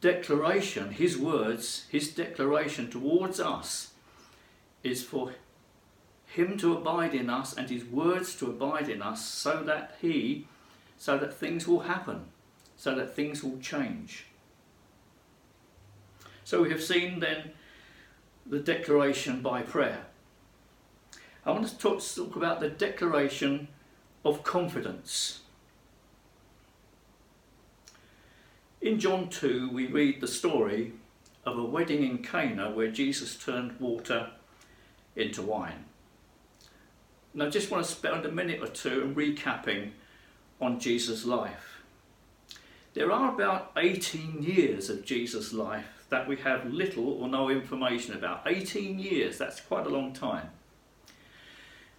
declaration, 0.00 0.92
his 0.92 1.18
words, 1.18 1.86
his 1.90 2.14
declaration 2.14 2.90
towards 2.90 3.40
us 3.40 3.92
is 4.84 5.02
for 5.02 5.32
him 6.28 6.58
to 6.58 6.76
abide 6.76 7.14
in 7.14 7.30
us 7.30 7.56
and 7.56 7.70
his 7.70 7.84
words 7.84 8.34
to 8.36 8.46
abide 8.46 8.88
in 8.88 9.02
us 9.02 9.24
so 9.24 9.62
that 9.62 9.96
he 10.00 10.46
so 10.96 11.16
that 11.16 11.32
things 11.32 11.66
will 11.66 11.80
happen 11.80 12.26
so 12.78 12.94
that 12.94 13.14
things 13.14 13.42
will 13.42 13.58
change. 13.58 14.26
So 16.44 16.62
we 16.62 16.70
have 16.70 16.82
seen 16.82 17.18
then 17.18 17.50
the 18.46 18.60
declaration 18.60 19.42
by 19.42 19.62
prayer. 19.62 20.06
I 21.44 21.50
want 21.50 21.66
to 21.66 21.76
talk, 21.76 22.00
talk 22.02 22.36
about 22.36 22.60
the 22.60 22.70
declaration 22.70 23.68
of 24.24 24.44
confidence. 24.44 25.40
In 28.80 29.00
john 29.00 29.28
2 29.28 29.70
we 29.70 29.88
read 29.88 30.20
the 30.20 30.28
story 30.28 30.92
of 31.44 31.58
a 31.58 31.64
wedding 31.64 32.04
in 32.04 32.18
cana 32.18 32.70
where 32.70 32.90
jesus 32.90 33.34
turned 33.34 33.78
water 33.80 34.30
into 35.16 35.42
wine. 35.42 35.84
And 37.32 37.42
I 37.42 37.50
just 37.50 37.70
want 37.70 37.84
to 37.84 37.90
spend 37.90 38.24
a 38.24 38.32
minute 38.32 38.60
or 38.62 38.68
two 38.68 39.02
in 39.02 39.14
recapping 39.14 39.90
on 40.60 40.80
Jesus' 40.80 41.24
life. 41.24 41.82
There 42.94 43.12
are 43.12 43.32
about 43.32 43.72
18 43.76 44.42
years 44.42 44.90
of 44.90 45.04
Jesus' 45.04 45.52
life 45.52 46.06
that 46.08 46.26
we 46.26 46.36
have 46.36 46.72
little 46.72 47.10
or 47.12 47.28
no 47.28 47.50
information 47.50 48.14
about. 48.14 48.42
18 48.46 48.98
years, 48.98 49.38
that's 49.38 49.60
quite 49.60 49.86
a 49.86 49.90
long 49.90 50.12
time. 50.12 50.50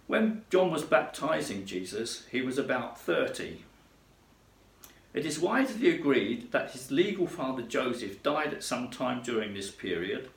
When 0.06 0.44
John 0.50 0.72
was 0.72 0.82
baptizing 0.82 1.64
Jesus, 1.64 2.26
he 2.30 2.42
was 2.42 2.58
about 2.58 3.00
30. 3.00 3.62
It 5.14 5.24
is 5.24 5.38
widely 5.38 5.90
agreed 5.90 6.50
that 6.52 6.72
his 6.72 6.90
legal 6.90 7.26
father 7.26 7.62
Joseph 7.62 8.22
died 8.22 8.52
at 8.52 8.64
some 8.64 8.90
time 8.90 9.22
during 9.22 9.54
this 9.54 9.70
period 9.70 10.28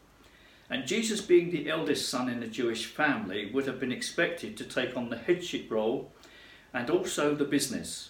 and 0.74 0.88
Jesus, 0.88 1.22
being 1.22 1.52
the 1.52 1.70
eldest 1.70 2.10
son 2.10 2.28
in 2.28 2.42
a 2.42 2.48
Jewish 2.48 2.88
family, 2.88 3.46
would 3.54 3.68
have 3.68 3.80
been 3.80 3.92
expected 3.92 4.58
to 4.58 4.64
take 4.64 4.98
on 4.98 5.12
the 5.12 5.20
headship 5.20 5.70
role 5.70 6.12
and 6.74 6.90
also 6.90 7.36
the 7.36 7.46
business. 7.46 8.10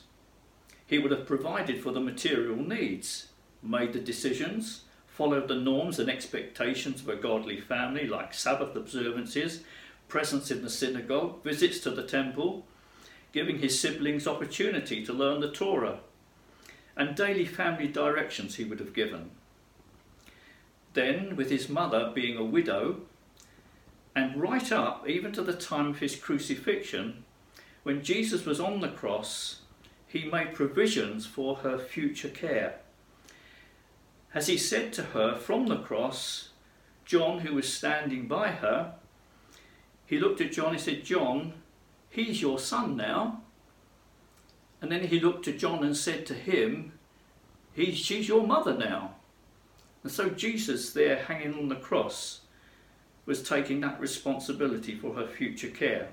He 0.87 0.97
would 0.97 1.11
have 1.11 1.27
provided 1.27 1.83
for 1.83 1.91
the 1.91 1.99
material 1.99 2.55
needs, 2.55 3.27
made 3.61 3.91
the 3.91 3.99
decisions, 3.99 4.83
followed 5.07 5.49
the 5.49 5.55
norms 5.55 5.99
and 5.99 6.09
expectations 6.09 7.01
of 7.01 7.09
a 7.09 7.17
godly 7.17 7.59
family 7.59 8.07
like 8.07 8.33
Sabbath 8.33 8.77
observances, 8.77 9.65
presence 10.07 10.49
in 10.49 10.61
the 10.61 10.69
synagogue, 10.69 11.43
visits 11.43 11.79
to 11.79 11.91
the 11.91 12.07
temple, 12.07 12.65
giving 13.33 13.59
his 13.59 13.77
siblings 13.77 14.25
opportunity 14.25 15.05
to 15.05 15.11
learn 15.11 15.41
the 15.41 15.51
Torah, 15.51 15.99
and 16.95 17.13
daily 17.13 17.45
family 17.45 17.89
directions 17.89 18.55
he 18.55 18.63
would 18.63 18.79
have 18.79 18.93
given. 18.93 19.31
Then, 20.93 21.35
with 21.35 21.49
his 21.49 21.69
mother 21.69 22.11
being 22.13 22.37
a 22.37 22.43
widow, 22.43 23.01
and 24.15 24.39
right 24.39 24.71
up 24.71 25.07
even 25.07 25.31
to 25.33 25.41
the 25.41 25.53
time 25.53 25.87
of 25.87 25.99
his 25.99 26.15
crucifixion, 26.15 27.23
when 27.83 28.03
Jesus 28.03 28.45
was 28.45 28.59
on 28.59 28.79
the 28.79 28.89
cross, 28.89 29.61
he 30.07 30.25
made 30.25 30.53
provisions 30.53 31.25
for 31.25 31.57
her 31.57 31.79
future 31.79 32.29
care. 32.29 32.75
As 34.33 34.47
he 34.47 34.57
said 34.57 34.93
to 34.93 35.03
her 35.03 35.35
from 35.35 35.67
the 35.67 35.77
cross, 35.77 36.49
John, 37.05 37.39
who 37.39 37.55
was 37.55 37.71
standing 37.71 38.27
by 38.27 38.51
her, 38.51 38.93
he 40.05 40.19
looked 40.19 40.41
at 40.41 40.51
John 40.51 40.73
and 40.73 40.81
said, 40.81 41.03
John, 41.03 41.53
he's 42.09 42.41
your 42.41 42.59
son 42.59 42.95
now. 42.95 43.41
And 44.81 44.91
then 44.91 45.07
he 45.07 45.19
looked 45.19 45.45
to 45.45 45.53
John 45.53 45.83
and 45.83 45.95
said 45.95 46.25
to 46.27 46.33
him, 46.33 46.93
he, 47.73 47.91
she's 47.93 48.27
your 48.27 48.45
mother 48.45 48.77
now. 48.77 49.15
And 50.03 50.11
so 50.11 50.29
Jesus, 50.29 50.91
there 50.91 51.15
hanging 51.15 51.53
on 51.53 51.69
the 51.69 51.75
cross, 51.75 52.41
was 53.25 53.41
taking 53.41 53.79
that 53.81 53.99
responsibility 53.99 54.95
for 54.95 55.13
her 55.15 55.25
future 55.25 55.69
care. 55.69 56.09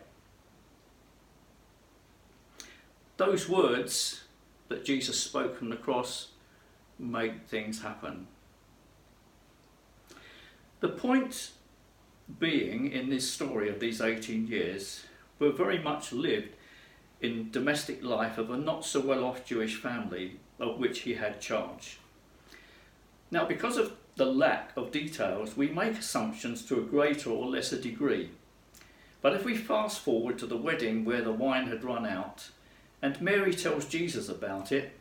Those 3.17 3.49
words 3.49 4.23
that 4.69 4.85
Jesus 4.85 5.19
spoke 5.19 5.59
from 5.59 5.69
the 5.69 5.77
cross 5.77 6.29
made 6.99 7.47
things 7.49 7.83
happen. 7.83 8.29
The 10.79 10.89
point 10.89 11.51
being 12.39 12.93
in 12.93 13.11
this 13.11 13.31
story 13.31 13.69
of 13.69 13.81
these 13.81 14.01
18 14.01 14.47
years 14.47 15.05
were 15.39 15.51
very 15.51 15.79
much 15.79 16.13
lived 16.13 16.55
in 17.21 17.51
domestic 17.51 18.03
life 18.03 18.39
of 18.39 18.51
a 18.51 18.57
not 18.57 18.85
so 18.85 19.01
well 19.01 19.25
off 19.25 19.45
Jewish 19.45 19.77
family 19.77 20.39
of 20.59 20.79
which 20.79 21.01
he 21.01 21.15
had 21.15 21.41
charge. 21.41 21.99
Now, 23.31 23.45
because 23.47 23.77
of 23.77 23.93
the 24.17 24.27
lack 24.27 24.77
of 24.77 24.91
details, 24.91 25.57
we 25.57 25.69
make 25.69 25.99
assumptions 25.99 26.63
to 26.67 26.79
a 26.79 26.83
greater 26.83 27.31
or 27.31 27.47
lesser 27.47 27.81
degree. 27.81 28.31
But 29.23 29.35
if 29.35 29.45
we 29.45 29.57
fast 29.57 30.01
forward 30.01 30.39
to 30.39 30.47
the 30.47 30.57
wedding 30.57 31.05
where 31.05 31.23
the 31.23 31.33
wine 31.33 31.69
had 31.69 31.85
run 31.85 32.07
out, 32.07 32.51
and 33.03 33.21
Mary 33.21 33.55
tells 33.55 33.87
Jesus 33.87 34.29
about 34.29 34.73
it, 34.73 34.93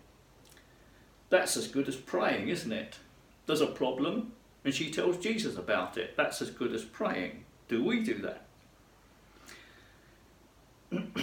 that's 1.29 1.57
as 1.57 1.67
good 1.67 1.87
as 1.87 1.95
praying, 1.95 2.49
isn't 2.49 2.71
it? 2.71 2.99
There's 3.45 3.61
a 3.61 3.67
problem, 3.67 4.33
and 4.63 4.73
she 4.73 4.91
tells 4.91 5.17
Jesus 5.17 5.57
about 5.57 5.97
it. 5.97 6.15
That's 6.17 6.41
as 6.41 6.49
good 6.49 6.73
as 6.73 6.83
praying. 6.83 7.45
Do 7.67 7.83
we 7.83 8.03
do 8.03 8.19
that? 8.19 8.45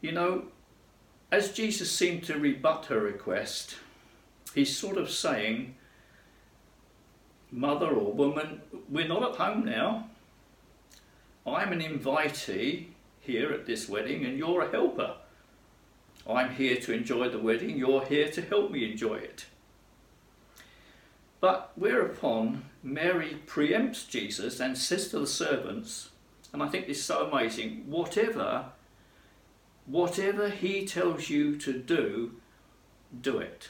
you 0.00 0.12
know, 0.12 0.44
as 1.30 1.52
Jesus 1.52 1.90
seemed 1.90 2.24
to 2.24 2.38
rebut 2.38 2.86
her 2.86 3.00
request, 3.00 3.76
he's 4.54 4.76
sort 4.76 4.96
of 4.96 5.10
saying, 5.10 5.74
Mother 7.50 7.88
or 7.88 8.12
woman, 8.12 8.60
we're 8.88 9.06
not 9.06 9.22
at 9.22 9.36
home 9.36 9.64
now. 9.64 10.08
I'm 11.46 11.72
an 11.72 11.80
invitee 11.80 12.86
here 13.20 13.52
at 13.52 13.66
this 13.66 13.88
wedding, 13.88 14.24
and 14.24 14.38
you're 14.38 14.62
a 14.62 14.70
helper. 14.70 15.16
I'm 16.28 16.54
here 16.54 16.76
to 16.76 16.92
enjoy 16.92 17.28
the 17.28 17.38
wedding, 17.38 17.76
you're 17.76 18.04
here 18.06 18.30
to 18.30 18.42
help 18.42 18.70
me 18.70 18.90
enjoy 18.90 19.16
it. 19.16 19.46
But 21.40 21.72
whereupon 21.76 22.64
Mary 22.82 23.36
preempts 23.46 24.08
Jesus 24.08 24.60
and 24.60 24.78
says 24.78 25.08
to 25.08 25.18
the 25.18 25.26
servants, 25.26 26.08
and 26.52 26.62
I 26.62 26.68
think 26.68 26.86
this 26.86 26.98
is 26.98 27.04
so 27.04 27.26
amazing, 27.26 27.84
whatever, 27.86 28.66
whatever 29.84 30.48
he 30.48 30.86
tells 30.86 31.28
you 31.28 31.56
to 31.58 31.72
do, 31.74 32.36
do 33.20 33.38
it. 33.38 33.68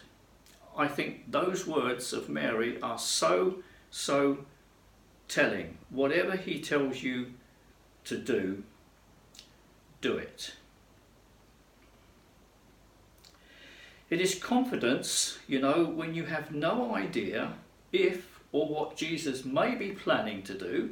I 0.77 0.89
think 0.89 1.31
those 1.31 1.67
words 1.67 2.13
of 2.13 2.29
Mary 2.29 2.81
are 2.83 2.99
so, 2.99 3.57
so 3.91 4.39
telling. 5.29 5.79
Whatever 5.91 6.37
he 6.37 6.61
tells 6.61 7.03
you 7.03 7.35
to 8.05 8.19
do, 8.19 8.65
do 10.01 10.17
it. 10.17 10.55
It 14.11 14.21
is 14.21 14.35
confidence, 14.35 15.39
you 15.47 15.61
know, 15.61 15.85
when 15.85 16.15
you 16.15 16.25
have 16.25 16.53
no 16.53 16.95
idea 16.95 17.55
if 17.93 18.41
or 18.53 18.69
what 18.69 18.97
Jesus 18.97 19.45
may 19.45 19.75
be 19.75 19.91
planning 19.91 20.43
to 20.45 20.55
do. 20.57 20.91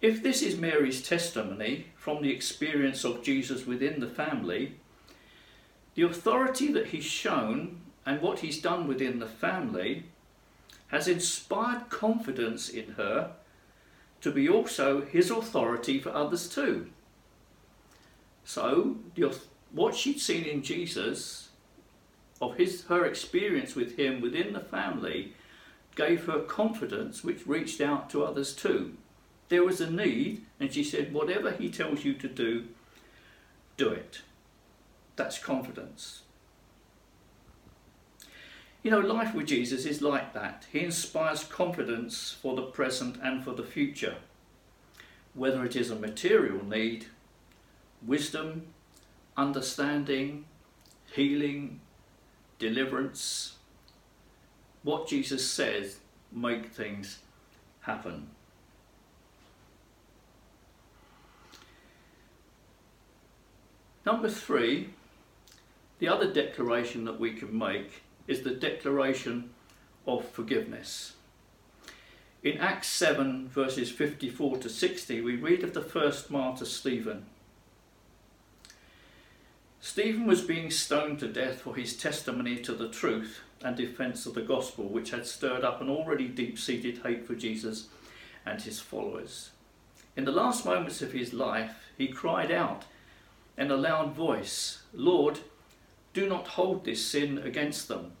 If 0.00 0.22
this 0.22 0.42
is 0.42 0.56
Mary's 0.56 1.02
testimony 1.02 1.86
from 1.96 2.22
the 2.22 2.30
experience 2.30 3.02
of 3.02 3.24
Jesus 3.24 3.66
within 3.66 3.98
the 3.98 4.06
family, 4.06 4.76
the 5.96 6.02
authority 6.02 6.70
that 6.72 6.88
he's 6.88 7.04
shown 7.04 7.80
and 8.06 8.22
what 8.22 8.38
he's 8.38 8.62
done 8.62 8.86
within 8.86 9.18
the 9.18 9.26
family 9.26 10.04
has 10.88 11.08
inspired 11.08 11.90
confidence 11.90 12.68
in 12.68 12.92
her 12.92 13.32
to 14.20 14.30
be 14.30 14.48
also 14.48 15.02
his 15.02 15.30
authority 15.30 15.98
for 15.98 16.10
others 16.10 16.48
too. 16.48 16.86
So, 18.44 18.96
what 19.72 19.96
she'd 19.96 20.20
seen 20.20 20.44
in 20.44 20.62
Jesus, 20.62 21.48
of 22.40 22.56
his 22.56 22.84
her 22.84 23.04
experience 23.04 23.74
with 23.74 23.98
him 23.98 24.20
within 24.20 24.52
the 24.52 24.60
family, 24.60 25.34
gave 25.96 26.26
her 26.26 26.40
confidence 26.40 27.24
which 27.24 27.46
reached 27.46 27.80
out 27.80 28.08
to 28.10 28.24
others 28.24 28.54
too. 28.54 28.96
There 29.48 29.64
was 29.64 29.80
a 29.80 29.90
need, 29.90 30.44
and 30.60 30.72
she 30.72 30.84
said, 30.84 31.12
Whatever 31.12 31.50
he 31.50 31.68
tells 31.70 32.04
you 32.04 32.14
to 32.14 32.28
do, 32.28 32.66
do 33.76 33.90
it. 33.90 34.22
That's 35.16 35.38
confidence. 35.38 36.22
You 38.86 38.92
know, 38.92 39.00
life 39.00 39.34
with 39.34 39.48
Jesus 39.48 39.84
is 39.84 40.00
like 40.00 40.32
that. 40.34 40.64
He 40.70 40.78
inspires 40.78 41.42
confidence 41.42 42.36
for 42.40 42.54
the 42.54 42.62
present 42.62 43.18
and 43.20 43.42
for 43.42 43.50
the 43.50 43.64
future. 43.64 44.18
Whether 45.34 45.64
it 45.64 45.74
is 45.74 45.90
a 45.90 45.96
material 45.96 46.64
need 46.64 47.06
wisdom, 48.00 48.66
understanding, 49.36 50.44
healing, 51.12 51.80
deliverance. 52.60 53.56
What 54.84 55.08
Jesus 55.08 55.50
says 55.50 55.98
make 56.30 56.66
things 56.66 57.18
happen. 57.80 58.28
Number 64.04 64.28
three, 64.28 64.90
the 65.98 66.06
other 66.06 66.32
declaration 66.32 67.04
that 67.06 67.18
we 67.18 67.32
can 67.32 67.58
make 67.58 68.04
is 68.26 68.42
the 68.42 68.50
declaration 68.50 69.50
of 70.06 70.28
forgiveness. 70.28 71.14
In 72.42 72.58
Acts 72.58 72.88
7, 72.88 73.48
verses 73.48 73.90
54 73.90 74.58
to 74.58 74.68
60, 74.68 75.20
we 75.20 75.36
read 75.36 75.64
of 75.64 75.74
the 75.74 75.82
first 75.82 76.30
martyr 76.30 76.64
Stephen. 76.64 77.26
Stephen 79.80 80.26
was 80.26 80.42
being 80.42 80.70
stoned 80.70 81.18
to 81.20 81.28
death 81.28 81.60
for 81.60 81.74
his 81.74 81.96
testimony 81.96 82.56
to 82.56 82.72
the 82.72 82.88
truth 82.88 83.40
and 83.62 83.76
defence 83.76 84.26
of 84.26 84.34
the 84.34 84.42
gospel, 84.42 84.84
which 84.84 85.10
had 85.10 85.26
stirred 85.26 85.64
up 85.64 85.80
an 85.80 85.88
already 85.88 86.28
deep 86.28 86.58
seated 86.58 86.98
hate 86.98 87.26
for 87.26 87.34
Jesus 87.34 87.88
and 88.44 88.62
his 88.62 88.80
followers. 88.80 89.50
In 90.16 90.24
the 90.24 90.32
last 90.32 90.64
moments 90.64 91.02
of 91.02 91.12
his 91.12 91.32
life, 91.32 91.90
he 91.96 92.08
cried 92.08 92.50
out 92.50 92.84
in 93.56 93.70
a 93.70 93.76
loud 93.76 94.14
voice, 94.14 94.82
Lord, 94.92 95.40
do 96.16 96.26
not 96.28 96.48
hold 96.48 96.84
this 96.84 97.04
sin 97.04 97.36
against 97.38 97.88
them. 97.88 98.12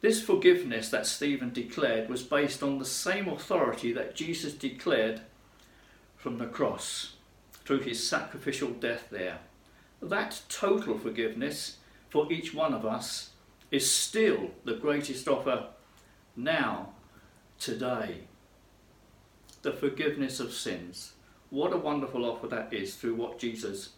This 0.00 0.22
forgiveness 0.22 0.88
that 0.88 1.06
Stephen 1.06 1.52
declared 1.52 2.08
was 2.08 2.22
based 2.22 2.62
on 2.62 2.78
the 2.78 2.84
same 2.84 3.28
authority 3.28 3.92
that 3.92 4.16
Jesus 4.16 4.54
declared 4.54 5.20
from 6.16 6.38
the 6.38 6.46
cross 6.46 7.16
through 7.64 7.80
his 7.80 8.08
sacrificial 8.08 8.70
death 8.70 9.08
there 9.10 9.40
that 10.08 10.42
total 10.48 10.98
forgiveness 10.98 11.78
for 12.08 12.30
each 12.32 12.54
one 12.54 12.74
of 12.74 12.84
us 12.84 13.30
is 13.70 13.90
still 13.90 14.50
the 14.64 14.74
greatest 14.74 15.28
offer 15.28 15.68
now, 16.36 16.90
today. 17.58 18.20
The 19.62 19.72
forgiveness 19.72 20.40
of 20.40 20.52
sins. 20.52 21.12
What 21.50 21.72
a 21.72 21.78
wonderful 21.78 22.24
offer 22.24 22.48
that 22.48 22.72
is 22.72 22.94
through 22.96 23.14
what 23.14 23.38
Jesus 23.38 23.90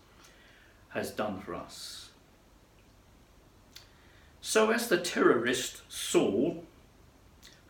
has 0.90 1.10
done 1.10 1.40
for 1.40 1.54
us. 1.54 2.10
So, 4.48 4.70
as 4.70 4.86
the 4.86 4.98
terrorist 4.98 5.82
Saul 5.88 6.62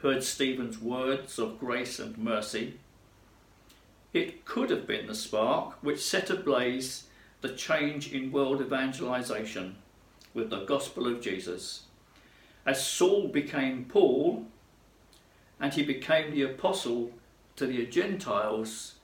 heard 0.03 0.23
Stephen's 0.23 0.79
words 0.79 1.39
of 1.39 1.59
grace 1.59 1.99
and 1.99 2.19
mercy, 2.19 2.79
It 4.12 4.45
could 4.45 4.69
have 4.69 4.87
been 4.87 5.07
the 5.07 5.15
spark 5.15 5.83
which 5.83 6.05
set 6.05 6.29
ablaze 6.29 7.05
the 7.41 7.55
change 7.55 8.12
in 8.12 8.31
world 8.31 8.61
evangelization 8.61 9.77
with 10.35 10.51
the 10.51 10.67
gospel 10.67 11.07
of 11.07 11.23
Jesus. 11.23 11.85
As 12.67 12.87
Saul 12.87 13.29
became 13.29 13.87
Paul 13.87 14.45
and 15.59 15.73
he 15.73 15.83
became 15.83 16.31
the 16.31 16.43
apostle 16.43 17.11
to 17.57 17.67
the 17.67 17.87
Gentiles, 17.87 18.97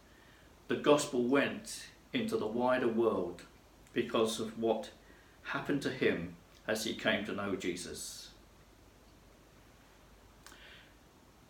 the 0.68 0.76
gospel 0.76 1.22
went 1.22 1.86
into 2.12 2.36
the 2.36 2.46
wider 2.46 2.88
world 2.88 3.44
because 3.94 4.40
of 4.40 4.58
what 4.58 4.90
happened 5.44 5.80
to 5.80 5.90
him 5.90 6.36
as 6.66 6.84
he 6.84 6.94
came 6.94 7.24
to 7.24 7.32
know 7.32 7.56
Jesus. 7.56 8.30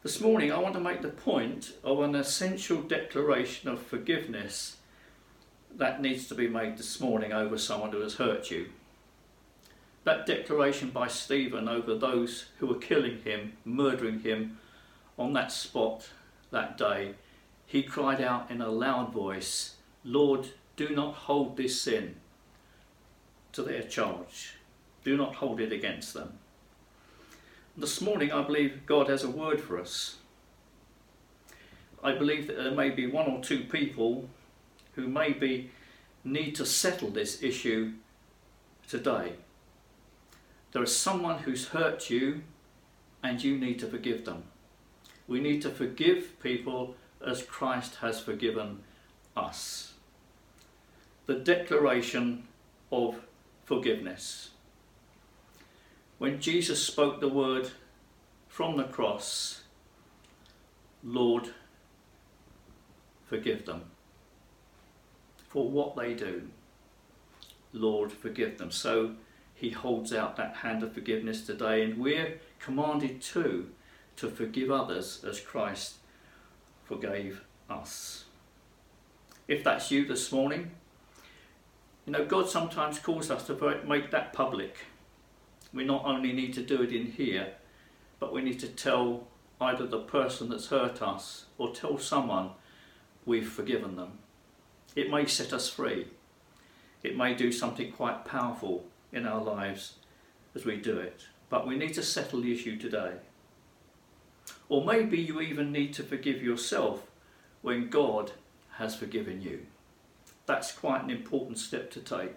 This 0.02 0.20
morning, 0.20 0.50
I 0.50 0.58
want 0.58 0.74
to 0.74 0.80
make 0.80 1.00
the 1.00 1.10
point 1.10 1.74
of 1.84 2.00
an 2.00 2.16
essential 2.16 2.82
declaration 2.82 3.68
of 3.68 3.80
forgiveness 3.80 4.78
that 5.76 6.02
needs 6.02 6.26
to 6.28 6.34
be 6.34 6.48
made 6.48 6.76
this 6.76 7.00
morning 7.00 7.32
over 7.32 7.56
someone 7.56 7.92
who 7.92 8.00
has 8.00 8.16
hurt 8.16 8.50
you. 8.50 8.70
That 10.04 10.26
declaration 10.26 10.90
by 10.90 11.06
Stephen 11.06 11.68
over 11.68 11.94
those 11.94 12.46
who 12.58 12.66
were 12.66 12.78
killing 12.78 13.18
him, 13.22 13.52
murdering 13.64 14.20
him 14.20 14.58
on 15.16 15.34
that 15.34 15.52
spot 15.52 16.08
that 16.50 16.76
day, 16.76 17.14
he 17.64 17.82
cried 17.82 18.20
out 18.20 18.50
in 18.50 18.60
a 18.60 18.68
loud 18.68 19.12
voice, 19.12 19.76
Lord, 20.04 20.48
do 20.76 20.88
not 20.88 21.14
hold 21.14 21.56
this 21.56 21.80
sin 21.80 22.16
to 23.52 23.62
their 23.62 23.82
charge. 23.82 24.56
Do 25.04 25.16
not 25.16 25.36
hold 25.36 25.60
it 25.60 25.72
against 25.72 26.14
them. 26.14 26.38
This 27.76 28.00
morning, 28.00 28.32
I 28.32 28.42
believe 28.42 28.86
God 28.86 29.08
has 29.08 29.24
a 29.24 29.30
word 29.30 29.60
for 29.60 29.80
us. 29.80 30.16
I 32.04 32.12
believe 32.12 32.46
that 32.48 32.56
there 32.56 32.72
may 32.72 32.90
be 32.90 33.06
one 33.06 33.26
or 33.26 33.40
two 33.42 33.64
people 33.64 34.28
who 34.94 35.08
maybe 35.08 35.70
need 36.24 36.54
to 36.56 36.66
settle 36.66 37.10
this 37.10 37.42
issue 37.42 37.92
today. 38.88 39.32
There 40.72 40.82
is 40.82 40.94
someone 40.94 41.40
who's 41.40 41.68
hurt 41.68 42.10
you 42.10 42.42
and 43.22 43.42
you 43.42 43.56
need 43.56 43.78
to 43.80 43.86
forgive 43.86 44.24
them. 44.24 44.44
We 45.26 45.40
need 45.40 45.62
to 45.62 45.70
forgive 45.70 46.40
people 46.42 46.96
as 47.24 47.42
Christ 47.42 47.96
has 47.96 48.20
forgiven 48.20 48.80
us. 49.36 49.94
The 51.26 51.36
declaration 51.36 52.48
of 52.90 53.20
forgiveness. 53.64 54.50
When 56.22 56.40
Jesus 56.40 56.80
spoke 56.80 57.18
the 57.18 57.26
word 57.26 57.72
from 58.46 58.76
the 58.76 58.84
cross, 58.84 59.62
Lord, 61.02 61.48
forgive 63.26 63.66
them 63.66 63.86
for 65.48 65.68
what 65.68 65.96
they 65.96 66.14
do. 66.14 66.42
Lord, 67.72 68.12
forgive 68.12 68.56
them. 68.58 68.70
So 68.70 69.16
he 69.52 69.70
holds 69.70 70.12
out 70.12 70.36
that 70.36 70.54
hand 70.54 70.84
of 70.84 70.92
forgiveness 70.92 71.44
today, 71.44 71.82
and 71.82 71.98
we're 71.98 72.38
commanded 72.60 73.20
too 73.20 73.70
to 74.14 74.30
forgive 74.30 74.70
others 74.70 75.24
as 75.28 75.40
Christ 75.40 75.94
forgave 76.84 77.42
us. 77.68 78.26
If 79.48 79.64
that's 79.64 79.90
you 79.90 80.06
this 80.06 80.30
morning, 80.30 80.70
you 82.06 82.12
know, 82.12 82.24
God 82.24 82.48
sometimes 82.48 83.00
calls 83.00 83.28
us 83.28 83.44
to 83.48 83.80
make 83.84 84.12
that 84.12 84.32
public. 84.32 84.76
We 85.72 85.84
not 85.84 86.04
only 86.04 86.32
need 86.32 86.54
to 86.54 86.62
do 86.62 86.82
it 86.82 86.92
in 86.92 87.06
here, 87.06 87.54
but 88.18 88.32
we 88.32 88.42
need 88.42 88.60
to 88.60 88.68
tell 88.68 89.26
either 89.60 89.86
the 89.86 90.00
person 90.00 90.48
that's 90.48 90.68
hurt 90.68 91.00
us 91.02 91.46
or 91.58 91.72
tell 91.72 91.98
someone 91.98 92.50
we've 93.24 93.50
forgiven 93.50 93.96
them. 93.96 94.18
It 94.94 95.10
may 95.10 95.26
set 95.26 95.52
us 95.52 95.68
free. 95.68 96.08
It 97.02 97.16
may 97.16 97.34
do 97.34 97.50
something 97.50 97.92
quite 97.92 98.24
powerful 98.24 98.84
in 99.12 99.26
our 99.26 99.42
lives 99.42 99.94
as 100.54 100.64
we 100.64 100.76
do 100.76 100.98
it. 100.98 101.22
But 101.48 101.66
we 101.66 101.76
need 101.76 101.94
to 101.94 102.02
settle 102.02 102.40
the 102.40 102.52
issue 102.52 102.76
today. 102.76 103.12
Or 104.68 104.84
maybe 104.84 105.18
you 105.18 105.40
even 105.40 105.72
need 105.72 105.94
to 105.94 106.02
forgive 106.02 106.42
yourself 106.42 107.06
when 107.62 107.88
God 107.88 108.32
has 108.76 108.96
forgiven 108.96 109.42
you. 109.42 109.66
That's 110.46 110.72
quite 110.72 111.02
an 111.04 111.10
important 111.10 111.58
step 111.58 111.90
to 111.92 112.00
take. 112.00 112.32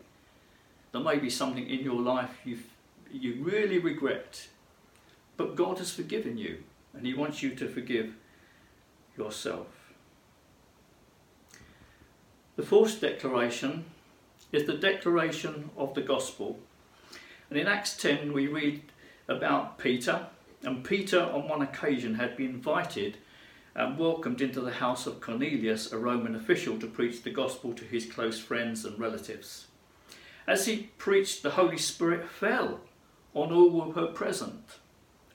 There 0.91 1.01
may 1.01 1.17
be 1.17 1.29
something 1.29 1.67
in 1.67 1.79
your 1.79 2.01
life 2.01 2.39
you 2.45 2.59
you 3.11 3.43
really 3.43 3.79
regret, 3.79 4.47
but 5.37 5.55
God 5.55 5.77
has 5.79 5.91
forgiven 5.91 6.37
you 6.37 6.63
and 6.93 7.05
He 7.05 7.13
wants 7.13 7.43
you 7.43 7.53
to 7.55 7.67
forgive 7.67 8.15
yourself. 9.17 9.67
The 12.55 12.63
fourth 12.63 13.01
declaration 13.01 13.85
is 14.51 14.65
the 14.65 14.77
declaration 14.77 15.69
of 15.75 15.93
the 15.93 16.01
gospel. 16.01 16.59
And 17.49 17.59
in 17.59 17.67
Acts 17.67 17.97
10, 17.97 18.31
we 18.31 18.47
read 18.47 18.81
about 19.27 19.77
Peter, 19.77 20.27
and 20.63 20.83
Peter, 20.83 21.21
on 21.21 21.47
one 21.47 21.61
occasion, 21.61 22.15
had 22.15 22.37
been 22.37 22.51
invited 22.51 23.17
and 23.75 23.97
welcomed 23.97 24.39
into 24.39 24.61
the 24.61 24.71
house 24.71 25.05
of 25.05 25.19
Cornelius, 25.19 25.91
a 25.91 25.97
Roman 25.97 26.33
official, 26.33 26.79
to 26.79 26.87
preach 26.87 27.23
the 27.23 27.29
gospel 27.29 27.73
to 27.73 27.83
his 27.83 28.05
close 28.05 28.39
friends 28.39 28.85
and 28.85 28.97
relatives. 28.97 29.67
As 30.47 30.65
he 30.65 30.91
preached, 30.97 31.43
the 31.43 31.51
Holy 31.51 31.77
Spirit 31.77 32.29
fell 32.29 32.79
on 33.35 33.51
all 33.51 33.69
who 33.69 34.01
were 34.01 34.07
present. 34.07 34.63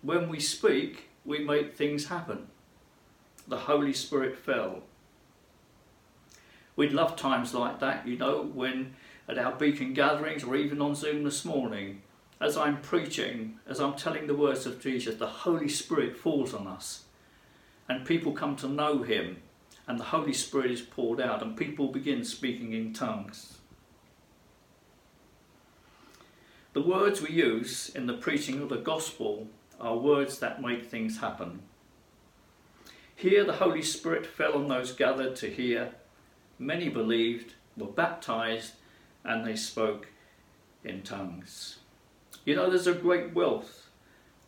When 0.03 0.29
we 0.29 0.41
speak, 0.41 1.11
we 1.25 1.39
make 1.39 1.77
things 1.77 2.07
happen. 2.07 2.49
The 3.47 3.59
Holy 3.59 3.93
Spirit 3.93 4.37
fell. 4.37 4.83
We'd 6.75 6.93
love 6.93 7.15
times 7.15 7.55
like 7.55 7.79
that, 7.81 8.09
you 8.09 8.17
know, 8.17 8.43
when 8.43 8.95
at 9.29 9.39
our 9.39 9.53
beacon 9.53 9.93
gatherings 9.93 10.43
or 10.43 10.57
even 10.57 10.81
on 10.81 10.95
Zoom 10.95 11.25
this 11.25 11.45
morning, 11.45 12.03
as 12.41 12.57
I'm 12.57 12.81
preaching, 12.81 13.59
as 13.69 13.81
I'm 13.81 13.95
telling 13.95 14.27
the 14.27 14.35
words 14.35 14.65
of 14.65 14.81
Jesus, 14.81 15.17
the 15.17 15.27
Holy 15.27 15.69
Spirit 15.69 16.17
falls 16.17 16.55
on 16.55 16.67
us 16.67 17.05
and 17.87 18.07
people 18.07 18.33
come 18.33 18.57
to 18.57 18.69
know 18.69 19.03
Him 19.03 19.43
and 19.87 20.01
the 20.01 20.05
Holy 20.05 20.33
Spirit 20.33 20.71
is 20.71 20.81
poured 20.81 21.21
out 21.21 21.43
and 21.43 21.57
people 21.57 21.89
begin 21.89 22.25
speaking 22.25 22.73
in 22.73 22.95
tongues. 22.95 23.60
The 26.73 26.83
words 26.83 27.21
we 27.21 27.31
use 27.31 27.91
in 27.97 28.07
the 28.07 28.15
preaching 28.15 28.63
of 28.63 28.69
the 28.69 28.77
gospel 28.77 29.49
are 29.81 29.97
words 29.97 30.39
that 30.39 30.63
make 30.63 30.87
things 30.87 31.19
happen. 31.19 31.63
Here, 33.17 33.43
the 33.43 33.55
Holy 33.55 33.83
Spirit 33.83 34.25
fell 34.25 34.55
on 34.55 34.69
those 34.69 34.93
gathered 34.93 35.35
to 35.37 35.51
hear. 35.51 35.91
Many 36.61 36.89
believed, 36.89 37.55
were 37.77 37.89
baptized, 37.89 38.75
and 39.25 39.45
they 39.45 39.57
spoke 39.57 40.09
in 40.85 41.03
tongues. 41.03 41.79
You 42.45 42.55
know, 42.55 42.71
there's 42.71 42.87
a 42.87 42.95
great 42.95 43.35
wealth 43.35 43.89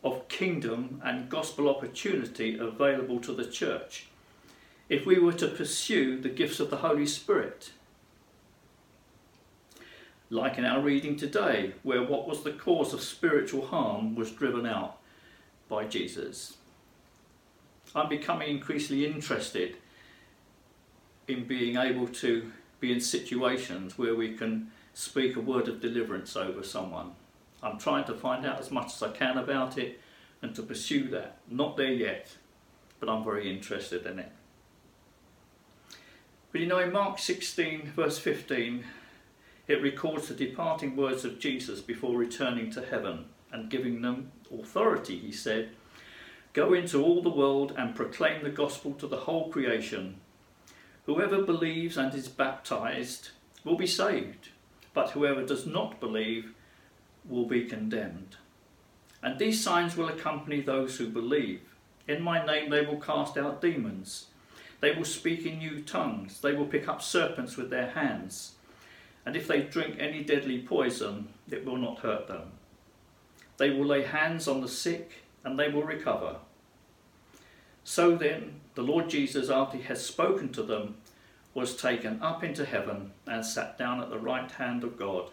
of 0.01 0.27
kingdom 0.29 1.01
and 1.03 1.29
gospel 1.29 1.67
opportunity 1.67 2.57
available 2.57 3.19
to 3.19 3.33
the 3.33 3.45
church 3.45 4.07
if 4.87 5.05
we 5.05 5.19
were 5.19 5.33
to 5.33 5.47
pursue 5.47 6.19
the 6.19 6.29
gifts 6.29 6.59
of 6.59 6.69
the 6.69 6.77
Holy 6.77 7.05
Spirit. 7.05 7.71
Like 10.33 10.57
in 10.57 10.65
our 10.65 10.81
reading 10.81 11.15
today, 11.15 11.73
where 11.83 12.01
what 12.01 12.27
was 12.27 12.41
the 12.41 12.53
cause 12.53 12.91
of 12.91 13.03
spiritual 13.03 13.67
harm 13.67 14.15
was 14.15 14.31
driven 14.31 14.65
out 14.65 14.97
by 15.69 15.85
Jesus. 15.85 16.57
I'm 17.93 18.09
becoming 18.09 18.49
increasingly 18.49 19.05
interested 19.05 19.77
in 21.27 21.45
being 21.45 21.77
able 21.77 22.07
to 22.07 22.51
be 22.79 22.91
in 22.91 22.99
situations 22.99 23.95
where 23.99 24.15
we 24.15 24.33
can 24.33 24.71
speak 24.95 25.35
a 25.35 25.39
word 25.39 25.67
of 25.67 25.79
deliverance 25.79 26.35
over 26.35 26.63
someone. 26.63 27.11
I'm 27.61 27.77
trying 27.77 28.05
to 28.05 28.15
find 28.15 28.43
out 28.43 28.59
as 28.59 28.71
much 28.71 28.87
as 28.87 29.03
I 29.03 29.11
can 29.11 29.37
about 29.37 29.77
it 29.77 30.01
and 30.41 30.55
to 30.55 30.63
pursue 30.63 31.09
that. 31.09 31.37
Not 31.47 31.77
there 31.77 31.93
yet, 31.93 32.35
but 32.99 33.07
I'm 33.07 33.23
very 33.23 33.55
interested 33.55 34.03
in 34.07 34.17
it. 34.17 34.31
But 36.51 36.61
you 36.61 36.65
know, 36.65 36.79
in 36.79 36.91
Mark 36.91 37.19
16, 37.19 37.91
verse 37.95 38.17
15, 38.17 38.83
it 39.67 39.81
records 39.81 40.27
the 40.27 40.33
departing 40.33 40.95
words 40.95 41.23
of 41.23 41.39
Jesus 41.39 41.79
before 41.79 42.17
returning 42.17 42.69
to 42.71 42.85
heaven 42.85 43.25
and 43.51 43.69
giving 43.69 44.01
them 44.01 44.31
authority. 44.51 45.17
He 45.17 45.31
said, 45.31 45.69
Go 46.51 46.73
into 46.73 47.03
all 47.03 47.21
the 47.21 47.29
world 47.29 47.73
and 47.77 47.95
proclaim 47.95 48.43
the 48.43 48.49
gospel 48.49 48.93
to 48.93 49.07
the 49.07 49.21
whole 49.21 49.49
creation. 49.49 50.17
Whoever 51.05 51.41
believes 51.41 51.97
and 51.97 52.13
is 52.13 52.27
baptized 52.27 53.29
will 53.63 53.77
be 53.77 53.87
saved, 53.87 54.49
but 54.93 55.11
whoever 55.11 55.45
does 55.45 55.65
not 55.65 55.99
believe 55.99 56.53
will 57.27 57.45
be 57.45 57.65
condemned. 57.65 58.37
And 59.21 59.39
these 59.39 59.63
signs 59.63 59.95
will 59.95 60.09
accompany 60.09 60.61
those 60.61 60.97
who 60.97 61.07
believe. 61.07 61.61
In 62.07 62.21
my 62.21 62.45
name 62.45 62.69
they 62.69 62.85
will 62.85 62.99
cast 62.99 63.37
out 63.37 63.61
demons. 63.61 64.27
They 64.81 64.93
will 64.93 65.05
speak 65.05 65.45
in 65.45 65.59
new 65.59 65.81
tongues. 65.81 66.41
They 66.41 66.53
will 66.53 66.65
pick 66.65 66.89
up 66.89 67.01
serpents 67.01 67.55
with 67.55 67.69
their 67.69 67.91
hands. 67.91 68.55
And 69.25 69.35
if 69.35 69.47
they 69.47 69.61
drink 69.61 69.95
any 69.99 70.23
deadly 70.23 70.59
poison, 70.59 71.29
it 71.49 71.65
will 71.65 71.77
not 71.77 71.99
hurt 71.99 72.27
them. 72.27 72.51
They 73.57 73.69
will 73.69 73.85
lay 73.85 74.03
hands 74.03 74.47
on 74.47 74.61
the 74.61 74.67
sick 74.67 75.23
and 75.43 75.57
they 75.57 75.69
will 75.69 75.83
recover. 75.83 76.37
So 77.83 78.15
then, 78.15 78.61
the 78.75 78.81
Lord 78.81 79.09
Jesus, 79.09 79.49
after 79.49 79.77
he 79.77 79.83
had 79.83 79.97
spoken 79.97 80.51
to 80.53 80.63
them, 80.63 80.95
was 81.53 81.75
taken 81.75 82.21
up 82.21 82.43
into 82.43 82.65
heaven 82.65 83.11
and 83.27 83.45
sat 83.45 83.77
down 83.77 84.01
at 84.01 84.09
the 84.09 84.17
right 84.17 84.49
hand 84.51 84.83
of 84.83 84.97
God. 84.97 85.29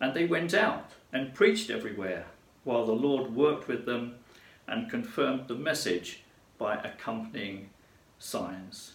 And 0.00 0.14
they 0.14 0.26
went 0.26 0.54
out 0.54 0.92
and 1.12 1.34
preached 1.34 1.70
everywhere, 1.70 2.26
while 2.64 2.84
the 2.84 2.92
Lord 2.92 3.34
worked 3.34 3.68
with 3.68 3.86
them 3.86 4.16
and 4.68 4.90
confirmed 4.90 5.48
the 5.48 5.54
message 5.54 6.22
by 6.58 6.76
accompanying 6.76 7.70
signs. 8.18 8.92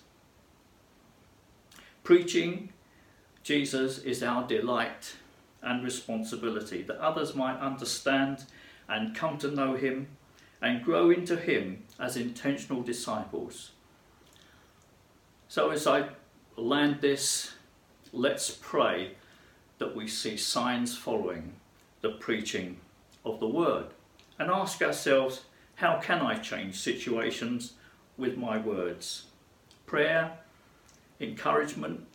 Preaching 2.04 2.70
Jesus 3.44 4.00
is 4.00 4.22
our 4.22 4.48
delight 4.48 5.16
and 5.62 5.84
responsibility, 5.84 6.82
that 6.84 6.98
others 6.98 7.36
might 7.36 7.60
understand 7.60 8.46
and 8.88 9.16
come 9.16 9.38
to 9.40 9.50
know 9.50 9.76
him 9.76 10.08
and 10.62 10.84
grow 10.84 11.10
into 11.10 11.36
him 11.36 11.84
as 12.00 12.16
intentional 12.16 12.82
disciples. 12.82 13.72
So, 15.48 15.72
as 15.72 15.88
I 15.88 16.10
land 16.56 17.02
this, 17.02 17.54
let's 18.14 18.52
pray 18.52 19.16
that 19.80 19.96
we 19.96 20.08
see 20.08 20.38
signs 20.38 20.96
following 20.96 21.54
the 22.02 22.12
preaching 22.12 22.78
of 23.26 23.40
the 23.40 23.48
word 23.48 23.88
and 24.38 24.50
ask 24.50 24.82
ourselves 24.82 25.42
how 25.76 26.00
can 26.00 26.22
I 26.22 26.36
change 26.36 26.80
situations 26.80 27.74
with 28.18 28.38
my 28.38 28.58
words? 28.60 29.26
Prayer, 29.88 30.38
encouragement, 31.20 32.06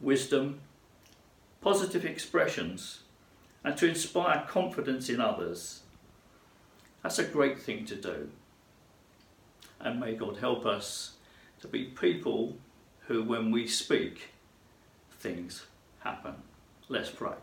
wisdom, 0.00 0.60
positive 1.60 2.04
expressions, 2.04 3.00
and 3.64 3.76
to 3.76 3.88
inspire 3.88 4.44
confidence 4.46 5.08
in 5.08 5.20
others. 5.20 5.80
That's 7.02 7.18
a 7.18 7.24
great 7.24 7.60
thing 7.60 7.84
to 7.86 7.96
do. 7.96 8.30
And 9.80 10.00
may 10.00 10.14
God 10.14 10.38
help 10.38 10.64
us 10.64 11.14
to 11.60 11.68
be 11.68 11.84
people 11.84 12.56
who, 13.06 13.22
when 13.22 13.50
we 13.50 13.66
speak, 13.66 14.28
things 15.18 15.66
happen. 16.00 16.34
Let's 16.88 17.10
pray. 17.10 17.34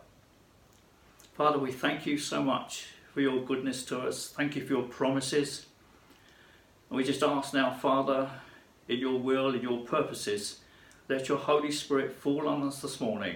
Father, 1.33 1.57
we 1.57 1.71
thank 1.71 2.05
you 2.05 2.17
so 2.17 2.43
much 2.43 2.87
for 3.13 3.21
your 3.21 3.43
goodness 3.43 3.83
to 3.85 3.99
us. 3.99 4.29
Thank 4.29 4.55
you 4.55 4.65
for 4.65 4.73
your 4.73 4.83
promises. 4.83 5.65
And 6.89 6.97
we 6.97 7.03
just 7.03 7.23
ask 7.23 7.53
now, 7.53 7.73
Father, 7.73 8.29
in 8.87 8.99
your 8.99 9.19
will, 9.19 9.53
in 9.53 9.61
your 9.61 9.79
purposes, 9.85 10.61
let 11.12 11.28
your 11.28 11.39
Holy 11.39 11.71
Spirit 11.71 12.13
fall 12.13 12.47
on 12.47 12.63
us 12.63 12.82
this 12.82 13.02
morning 13.02 13.36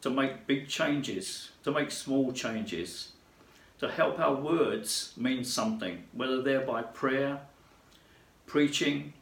to 0.00 0.08
make 0.08 0.46
big 0.46 0.68
changes, 0.68 1.50
to 1.62 1.70
make 1.70 1.90
small 1.90 2.32
changes, 2.32 3.12
to 3.78 3.90
help 3.90 4.18
our 4.18 4.34
words 4.34 5.12
mean 5.14 5.44
something, 5.44 6.04
whether 6.14 6.40
they're 6.40 6.64
by 6.64 6.80
prayer, 6.80 7.40
preaching, 8.46 9.12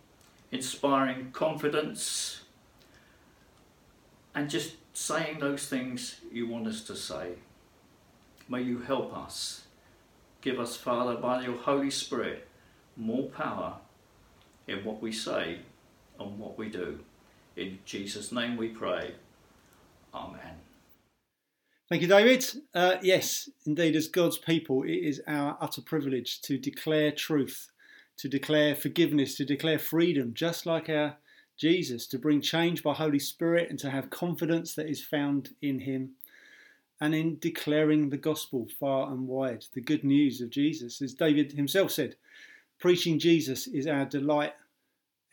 inspiring 0.52 1.32
confidence, 1.32 2.42
and 4.32 4.48
just 4.48 4.76
saying 4.92 5.40
those 5.40 5.66
things 5.66 6.20
you 6.30 6.46
want 6.46 6.68
us 6.68 6.82
to 6.82 6.94
say. 6.94 7.32
May 8.48 8.62
you 8.62 8.78
help 8.78 9.12
us. 9.12 9.66
Give 10.40 10.60
us, 10.60 10.76
Father, 10.76 11.16
by 11.16 11.42
your 11.42 11.56
Holy 11.56 11.90
Spirit, 11.90 12.46
more 12.96 13.24
power 13.24 13.78
in 14.68 14.84
what 14.84 15.02
we 15.02 15.10
say 15.10 15.58
and 16.20 16.38
what 16.38 16.56
we 16.56 16.68
do. 16.68 17.00
In 17.56 17.78
Jesus' 17.84 18.32
name 18.32 18.56
we 18.56 18.68
pray. 18.68 19.14
Amen. 20.14 20.56
Thank 21.88 22.02
you, 22.02 22.08
David. 22.08 22.44
Uh, 22.74 22.96
yes, 23.00 23.48
indeed, 23.64 23.96
as 23.96 24.08
God's 24.08 24.38
people, 24.38 24.82
it 24.82 24.90
is 24.90 25.22
our 25.26 25.56
utter 25.60 25.80
privilege 25.80 26.40
to 26.42 26.58
declare 26.58 27.12
truth, 27.12 27.70
to 28.18 28.28
declare 28.28 28.74
forgiveness, 28.74 29.36
to 29.36 29.44
declare 29.44 29.78
freedom, 29.78 30.34
just 30.34 30.66
like 30.66 30.88
our 30.88 31.16
Jesus, 31.56 32.06
to 32.08 32.18
bring 32.18 32.40
change 32.42 32.82
by 32.82 32.92
Holy 32.92 33.18
Spirit 33.18 33.70
and 33.70 33.78
to 33.78 33.90
have 33.90 34.10
confidence 34.10 34.74
that 34.74 34.90
is 34.90 35.02
found 35.02 35.50
in 35.62 35.80
Him. 35.80 36.10
And 37.00 37.14
in 37.14 37.38
declaring 37.38 38.10
the 38.10 38.16
gospel 38.16 38.66
far 38.80 39.10
and 39.10 39.28
wide, 39.28 39.64
the 39.74 39.80
good 39.80 40.02
news 40.02 40.40
of 40.40 40.50
Jesus. 40.50 41.00
As 41.00 41.14
David 41.14 41.52
himself 41.52 41.90
said, 41.92 42.16
preaching 42.78 43.18
Jesus 43.18 43.66
is 43.66 43.86
our 43.86 44.06
delight 44.06 44.54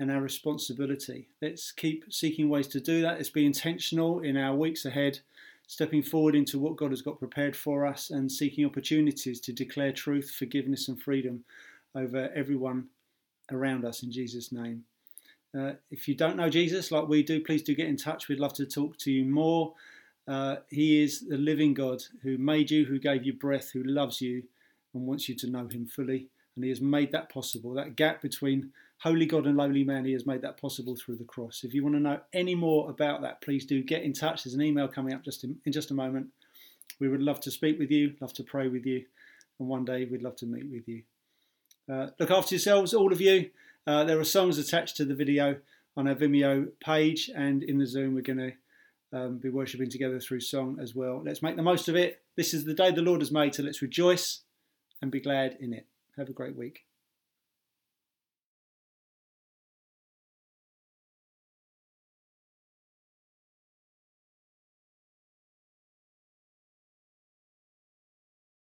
and 0.04 0.12
our 0.12 0.22
responsibility. 0.22 1.30
Let's 1.42 1.72
keep 1.72 2.04
seeking 2.10 2.50
ways 2.50 2.68
to 2.68 2.82
do 2.82 3.02
that. 3.02 3.16
Let's 3.16 3.30
be 3.30 3.46
intentional 3.46 4.20
in 4.20 4.36
our 4.36 4.54
weeks 4.54 4.84
ahead, 4.84 5.22
stepping 5.66 6.04
forward 6.04 6.36
into 6.36 6.60
what 6.60 6.76
God 6.76 6.92
has 6.92 7.02
got 7.02 7.20
prepared 7.20 7.56
for 7.56 7.86
us 7.86 8.10
and 8.10 8.30
seeking 8.30 8.66
opportunities 8.66 9.40
to 9.40 9.54
declare 9.54 9.94
truth, 9.94 10.30
forgiveness, 10.30 10.90
and 10.90 11.02
freedom 11.02 11.46
over 11.96 12.30
everyone 12.36 12.90
around 13.50 13.86
us 13.86 14.04
in 14.04 14.12
Jesus' 14.12 14.52
name. 14.52 14.84
Uh, 15.58 15.72
if 15.90 16.10
you 16.10 16.16
don't 16.16 16.36
know 16.36 16.50
Jesus 16.50 16.92
like 16.92 17.08
we 17.08 17.24
do, 17.24 17.40
please 17.40 17.64
do 17.64 17.74
get 17.74 17.88
in 17.88 17.96
touch. 17.96 18.28
We'd 18.28 18.42
love 18.42 18.54
to 18.56 18.66
talk 18.66 18.98
to 18.98 19.12
you 19.12 19.24
more. 19.24 19.74
Uh, 20.28 20.58
he 20.68 21.02
is 21.02 21.22
the 21.22 21.38
living 21.38 21.74
God 21.74 22.04
who 22.24 22.38
made 22.38 22.70
you, 22.70 22.84
who 22.84 23.00
gave 23.00 23.26
you 23.26 23.32
breath, 23.32 23.72
who 23.72 23.84
loves 23.84 24.20
you, 24.20 24.44
and 24.94 25.08
wants 25.08 25.30
you 25.30 25.36
to 25.36 25.50
know 25.50 25.68
Him 25.68 25.86
fully. 25.86 26.28
And 26.56 26.66
He 26.66 26.70
has 26.72 26.82
made 26.82 27.14
that 27.14 27.30
possible. 27.30 27.74
That 27.74 27.96
gap 27.96 28.22
between 28.22 28.72
holy 29.04 29.26
God 29.26 29.46
and 29.46 29.58
lowly 29.58 29.84
man, 29.84 30.06
He 30.06 30.14
has 30.14 30.26
made 30.26 30.42
that 30.44 30.60
possible 30.60 30.96
through 30.96 31.18
the 31.18 31.26
cross. 31.26 31.66
If 31.66 31.74
you 31.74 31.84
want 31.84 31.96
to 31.96 32.02
know 32.02 32.22
any 32.32 32.56
more 32.56 32.90
about 32.90 33.22
that, 33.22 33.42
please 33.42 33.66
do 33.66 33.84
get 33.84 34.04
in 34.04 34.14
touch. 34.14 34.44
There's 34.44 34.54
an 34.54 34.62
email 34.62 34.88
coming 34.88 35.14
up 35.14 35.26
just 35.26 35.44
in, 35.44 35.58
in 35.66 35.74
just 35.74 35.92
a 35.92 35.94
moment. 35.94 36.28
We 37.02 37.10
would 37.10 37.22
love 37.22 37.42
to 37.42 37.52
speak 37.52 37.78
with 37.78 37.92
you, 37.92 38.14
love 38.22 38.32
to 38.34 38.44
pray 38.44 38.70
with 38.70 38.86
you, 38.86 39.04
and 39.60 39.68
one 39.68 39.84
day 39.84 40.06
we'd 40.06 40.24
love 40.24 40.38
to 40.38 40.46
meet 40.46 40.72
with 40.72 40.88
you. 40.88 41.04
Uh, 41.92 42.08
look 42.18 42.32
after 42.32 42.56
yourselves, 42.56 42.94
all 42.94 43.12
of 43.12 43.20
you. 43.20 43.50
Uh, 43.86 44.06
there 44.06 44.18
are 44.18 44.24
songs 44.24 44.58
attached 44.58 44.96
to 44.96 45.06
the 45.06 45.16
video 45.16 45.58
on 45.98 46.08
our 46.08 46.16
Vimeo 46.16 46.68
page, 46.82 47.30
and 47.36 47.62
in 47.62 47.80
the 47.80 47.86
Zoom, 47.86 48.16
we're 48.16 48.22
going 48.22 48.38
to 49.12 49.18
um, 49.18 49.38
be 49.38 49.50
worshipping 49.50 49.90
together 49.90 50.22
through 50.22 50.40
song 50.40 50.78
as 50.82 50.96
well. 50.96 51.22
Let's 51.26 51.42
make 51.42 51.58
the 51.58 51.62
most 51.62 51.90
of 51.90 51.98
it. 51.98 52.22
This 52.38 52.54
is 52.54 52.64
the 52.64 52.74
day 52.74 52.92
the 52.92 53.02
Lord 53.02 53.20
has 53.20 53.32
made, 53.32 53.54
so 53.54 53.64
let's 53.64 53.82
rejoice 53.82 54.44
and 55.02 55.12
be 55.12 55.20
glad 55.20 55.58
in 55.60 55.74
it. 55.74 55.88
Have 56.16 56.30
a 56.30 56.34
great 56.34 56.56
week. 56.56 56.86